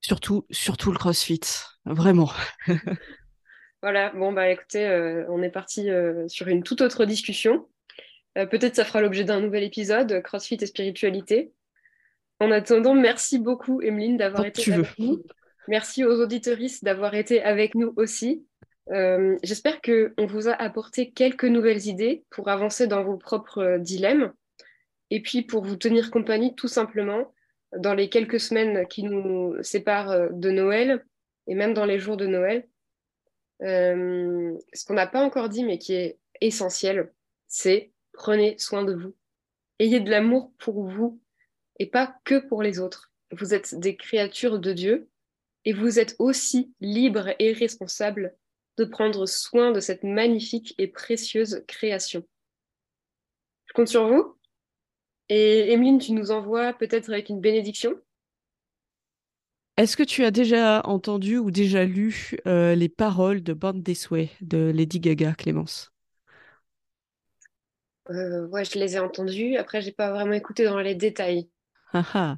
Surtout, 0.00 0.46
surtout 0.50 0.92
le 0.92 0.98
crossfit, 0.98 1.40
vraiment. 1.84 2.30
voilà, 3.82 4.10
bon, 4.10 4.32
bah 4.32 4.48
écoutez, 4.48 4.86
euh, 4.86 5.26
on 5.28 5.42
est 5.42 5.50
parti 5.50 5.90
euh, 5.90 6.26
sur 6.28 6.48
une 6.48 6.62
toute 6.62 6.80
autre 6.80 7.04
discussion. 7.04 7.68
Euh, 8.38 8.46
peut-être 8.46 8.76
ça 8.76 8.84
fera 8.84 9.00
l'objet 9.00 9.24
d'un 9.24 9.40
nouvel 9.40 9.64
épisode, 9.64 10.22
CrossFit 10.22 10.58
et 10.60 10.66
spiritualité. 10.66 11.52
En 12.38 12.50
attendant, 12.50 12.94
merci 12.94 13.38
beaucoup, 13.38 13.82
Emeline, 13.82 14.16
d'avoir 14.16 14.46
été 14.46 14.72
avec 14.72 14.98
nous. 14.98 15.22
Merci 15.68 16.04
aux 16.04 16.20
auditoristes 16.20 16.84
d'avoir 16.84 17.14
été 17.14 17.42
avec 17.42 17.74
nous 17.74 17.92
aussi. 17.96 18.46
Euh, 18.90 19.36
j'espère 19.42 19.80
qu'on 19.82 20.26
vous 20.26 20.48
a 20.48 20.52
apporté 20.52 21.10
quelques 21.10 21.44
nouvelles 21.44 21.86
idées 21.86 22.24
pour 22.30 22.48
avancer 22.48 22.86
dans 22.86 23.04
vos 23.04 23.16
propres 23.16 23.78
dilemmes 23.78 24.32
et 25.10 25.22
puis 25.22 25.42
pour 25.42 25.64
vous 25.64 25.76
tenir 25.76 26.10
compagnie 26.10 26.54
tout 26.54 26.66
simplement 26.66 27.32
dans 27.76 27.94
les 27.94 28.08
quelques 28.08 28.40
semaines 28.40 28.86
qui 28.88 29.04
nous 29.04 29.54
séparent 29.62 30.30
de 30.32 30.50
Noël 30.50 31.04
et 31.46 31.54
même 31.54 31.74
dans 31.74 31.84
les 31.84 31.98
jours 31.98 32.16
de 32.16 32.26
Noël. 32.26 32.66
Euh, 33.62 34.56
ce 34.72 34.84
qu'on 34.86 34.94
n'a 34.94 35.06
pas 35.06 35.22
encore 35.22 35.48
dit 35.48 35.64
mais 35.64 35.78
qui 35.78 35.94
est 35.94 36.18
essentiel, 36.40 37.12
c'est 37.46 37.92
Prenez 38.12 38.58
soin 38.58 38.84
de 38.84 38.94
vous. 38.94 39.14
Ayez 39.78 40.00
de 40.00 40.10
l'amour 40.10 40.52
pour 40.58 40.84
vous 40.84 41.20
et 41.78 41.86
pas 41.86 42.14
que 42.24 42.46
pour 42.46 42.62
les 42.62 42.78
autres. 42.78 43.12
Vous 43.32 43.54
êtes 43.54 43.74
des 43.74 43.96
créatures 43.96 44.58
de 44.58 44.72
Dieu 44.72 45.08
et 45.64 45.72
vous 45.72 45.98
êtes 45.98 46.16
aussi 46.18 46.72
libres 46.80 47.30
et 47.38 47.52
responsables 47.52 48.34
de 48.76 48.84
prendre 48.84 49.26
soin 49.26 49.72
de 49.72 49.80
cette 49.80 50.04
magnifique 50.04 50.74
et 50.78 50.88
précieuse 50.88 51.64
création. 51.66 52.24
Je 53.66 53.72
compte 53.72 53.88
sur 53.88 54.08
vous. 54.08 54.36
Et 55.28 55.72
Emeline, 55.72 55.98
tu 55.98 56.12
nous 56.12 56.32
envoies 56.32 56.72
peut-être 56.72 57.10
avec 57.10 57.28
une 57.28 57.40
bénédiction? 57.40 57.94
Est-ce 59.76 59.96
que 59.96 60.02
tu 60.02 60.24
as 60.24 60.30
déjà 60.30 60.82
entendu 60.84 61.38
ou 61.38 61.50
déjà 61.50 61.84
lu 61.84 62.36
euh, 62.46 62.74
les 62.74 62.88
paroles 62.88 63.42
de 63.42 63.54
Born 63.54 63.82
This 63.82 64.10
Way 64.10 64.30
de 64.40 64.72
Lady 64.74 64.98
Gaga, 64.98 65.32
Clémence? 65.34 65.92
Euh, 68.10 68.46
Ouais, 68.48 68.64
je 68.64 68.78
les 68.78 68.96
ai 68.96 68.98
entendues. 68.98 69.56
Après, 69.56 69.82
j'ai 69.82 69.92
pas 69.92 70.10
vraiment 70.10 70.32
écouté 70.32 70.64
dans 70.64 70.80
les 70.80 70.94
détails. 70.94 71.48
Ah, 71.92 72.04
ah. 72.14 72.36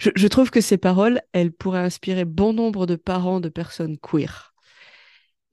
Je, 0.00 0.26
trouve 0.26 0.50
que 0.50 0.60
ces 0.60 0.78
paroles, 0.78 1.20
elles 1.32 1.52
pourraient 1.52 1.80
inspirer 1.80 2.24
bon 2.24 2.52
nombre 2.52 2.86
de 2.86 2.96
parents 2.96 3.40
de 3.40 3.48
personnes 3.48 3.98
queer. 3.98 4.54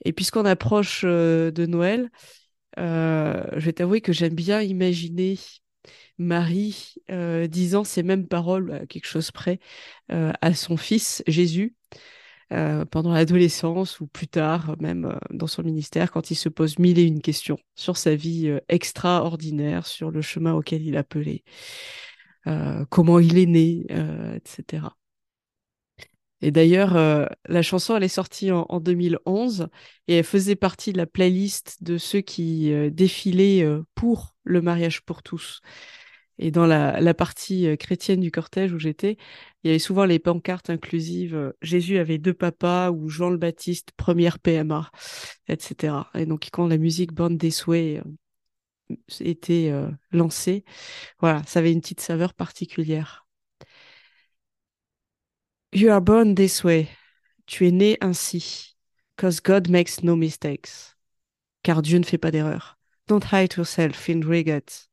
Et 0.06 0.14
puisqu'on 0.14 0.46
approche 0.46 1.02
euh, 1.06 1.52
de 1.52 1.66
Noël, 1.66 2.10
euh, 2.80 3.44
je 3.54 3.66
vais 3.66 3.74
t'avouer 3.74 4.02
que 4.02 4.14
j'aime 4.14 4.36
bien 4.36 4.62
imaginer 4.62 5.38
Marie 6.18 6.96
disant 7.50 7.84
ces 7.84 8.04
mêmes 8.04 8.28
paroles, 8.28 8.86
quelque 8.88 9.08
chose 9.08 9.32
près, 9.32 9.60
à 10.10 10.54
son 10.54 10.78
fils 10.78 11.24
Jésus 11.28 11.76
euh, 12.54 12.86
pendant 12.86 13.14
l'adolescence 13.14 14.00
ou 14.00 14.08
plus 14.08 14.28
tard, 14.28 14.76
même 14.80 15.06
euh, 15.06 15.18
dans 15.32 15.48
son 15.48 15.64
ministère, 15.64 16.12
quand 16.12 16.32
il 16.32 16.36
se 16.36 16.50
pose 16.50 16.80
mille 16.80 17.00
et 17.00 17.04
une 17.04 17.22
questions 17.22 17.58
sur 17.76 17.98
sa 17.98 18.16
vie 18.16 18.48
euh, 18.50 18.60
extraordinaire, 18.70 19.86
sur 19.88 20.12
le 20.12 20.22
chemin 20.22 20.54
auquel 20.54 20.82
il 20.84 20.96
a 20.98 21.00
appelé, 21.00 21.44
comment 22.90 23.20
il 23.20 23.38
est 23.38 23.46
né, 23.46 23.86
etc. 24.36 24.90
Et 26.44 26.52
d'ailleurs, 26.52 26.98
euh, 26.98 27.26
la 27.48 27.62
chanson, 27.62 27.96
elle 27.96 28.04
est 28.04 28.10
sortie 28.10 28.52
en, 28.52 28.66
en, 28.68 28.82
2011 28.82 29.70
et 30.10 30.18
elle 30.18 30.26
faisait 30.26 30.58
partie 30.58 30.92
de 30.92 30.98
la 30.98 31.06
playlist 31.06 31.82
de 31.82 31.98
ceux 31.98 32.20
qui 32.20 32.74
euh, 32.74 32.90
défilaient 32.90 33.64
euh, 33.64 33.84
pour 33.96 34.36
le 34.44 34.62
mariage 34.62 35.04
pour 35.06 35.24
tous. 35.24 35.62
Et 36.40 36.52
dans 36.52 36.66
la, 36.66 37.14
partie 37.14 37.78
chrétienne 37.78 38.20
du 38.20 38.32
cortège 38.32 38.74
où 38.74 38.80
j'étais, 38.80 39.18
il 39.64 39.68
y 39.68 39.70
avait 39.70 39.80
souvent 39.80 40.06
les 40.06 40.20
pancartes 40.20 40.70
inclusives 40.70 41.54
Jésus 41.62 42.00
avait 42.00 42.18
deux 42.18 42.34
papas 42.34 42.92
ou 42.92 43.10
Jean 43.10 43.30
le 43.30 43.38
Baptiste, 43.38 43.92
première 43.98 44.40
PMA, 44.40 44.90
etc. 45.48 46.10
Et 46.16 46.26
donc, 46.26 46.50
quand 46.52 46.68
la 46.68 46.78
musique 46.78 47.14
Bande 47.14 47.38
des 47.38 47.52
Souhaits 47.52 48.04
était 49.20 49.72
lancée, 50.12 50.64
voilà, 51.20 51.44
ça 51.46 51.60
avait 51.60 51.72
une 51.72 51.82
petite 51.82 52.02
saveur 52.02 52.34
particulière. 52.34 53.24
You 55.74 55.90
are 55.90 56.02
born 56.02 56.36
this 56.36 56.64
way. 56.64 56.88
Tu 57.48 57.68
es 57.68 57.72
né 57.72 57.98
ainsi. 58.00 58.76
Cause 59.18 59.42
God 59.42 59.70
makes 59.70 60.04
no 60.04 60.16
mistakes. 60.16 60.96
Car 61.64 61.82
Dieu 61.82 61.98
ne 61.98 62.04
fait 62.04 62.20
pas 62.20 62.30
d'erreur. 62.30 62.78
Don't 63.08 63.32
hide 63.32 63.56
yourself 63.58 64.08
in 64.08 64.22
regrets. 64.22 64.88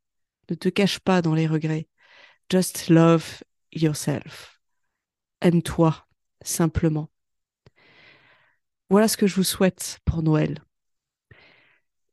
Ne 0.50 0.54
te 0.54 0.68
cache 0.68 0.98
pas 0.98 1.22
dans 1.22 1.34
les 1.34 1.46
regrets. 1.46 1.88
Just 2.50 2.88
love 2.88 3.42
yourself. 3.72 4.60
Aime-toi, 5.40 6.06
simplement. 6.42 7.08
Voilà 8.90 9.08
ce 9.08 9.16
que 9.16 9.26
je 9.26 9.36
vous 9.36 9.44
souhaite 9.44 10.00
pour 10.04 10.22
Noël. 10.22 10.62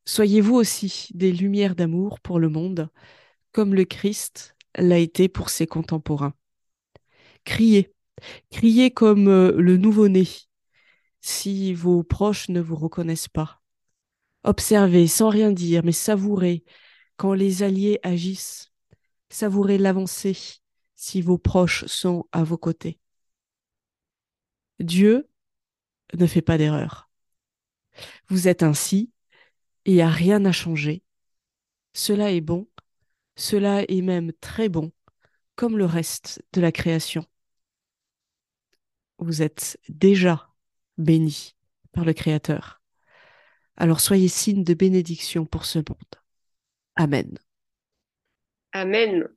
Soyez 0.06 0.39
vous 0.39 0.56
aussi 0.56 1.10
des 1.13 1.32
lumières 1.32 1.76
d'amour 1.76 2.19
pour 2.19 2.39
le 2.39 2.50
monde, 2.50 2.89
comme 3.52 3.76
le 3.76 3.84
Christ 3.84 4.56
l'a 4.78 5.00
été 5.00 5.28
pour 5.28 5.50
ses 5.50 5.67
contemporains. 5.67 6.34
Criez 7.43 7.91
Criez 8.52 8.91
comme 8.91 9.28
euh, 9.28 9.52
le 9.52 9.78
nouveau-né 9.78 10.28
si 11.21 11.73
vos 11.73 12.04
proches 12.04 12.50
ne 12.50 12.62
vous 12.62 12.76
reconnaissent 12.76 13.28
pas. 13.28 13.62
Observez 14.43 15.08
sans 15.08 15.30
rien 15.30 15.52
dire, 15.52 15.84
mais 15.84 15.91
savourez 15.91 16.63
quand 17.18 17.34
les 17.34 17.64
alliés 17.64 18.00
agissent. 18.04 18.72
Savourez 19.30 19.78
l'avancée 19.78 20.38
si 20.96 21.22
vos 21.22 21.38
proches 21.38 21.86
sont 21.86 22.28
à 22.32 22.44
vos 22.44 22.58
côtés. 22.58 23.00
Dieu 24.80 25.30
ne 26.14 26.28
fait 26.28 26.42
pas 26.42 26.58
d'erreur. 26.58 27.10
Vous 28.30 28.48
êtes 28.48 28.64
ainsi 28.64 29.12
et 29.86 29.92
il 29.92 29.96
n'y 29.96 30.02
a 30.02 30.10
rien 30.10 30.46
à 30.46 30.52
changer. 30.52 31.04
Cela 31.94 32.32
est 32.32 32.42
bon, 32.42 32.68
cela 33.36 33.84
est 33.84 34.02
même 34.02 34.32
très 34.34 34.70
bon, 34.70 34.92
comme 35.56 35.78
le 35.78 35.86
reste 35.86 36.44
de 36.54 36.62
la 36.62 36.72
création 36.72 37.26
vous 39.20 39.42
êtes 39.42 39.80
déjà 39.90 40.50
bénis 40.98 41.56
par 41.92 42.06
le 42.06 42.14
Créateur. 42.14 42.82
Alors 43.76 44.00
soyez 44.00 44.28
signe 44.28 44.64
de 44.64 44.74
bénédiction 44.74 45.46
pour 45.46 45.66
ce 45.66 45.80
monde. 45.80 46.27
Amen. 47.00 47.38
Amen. 48.76 49.37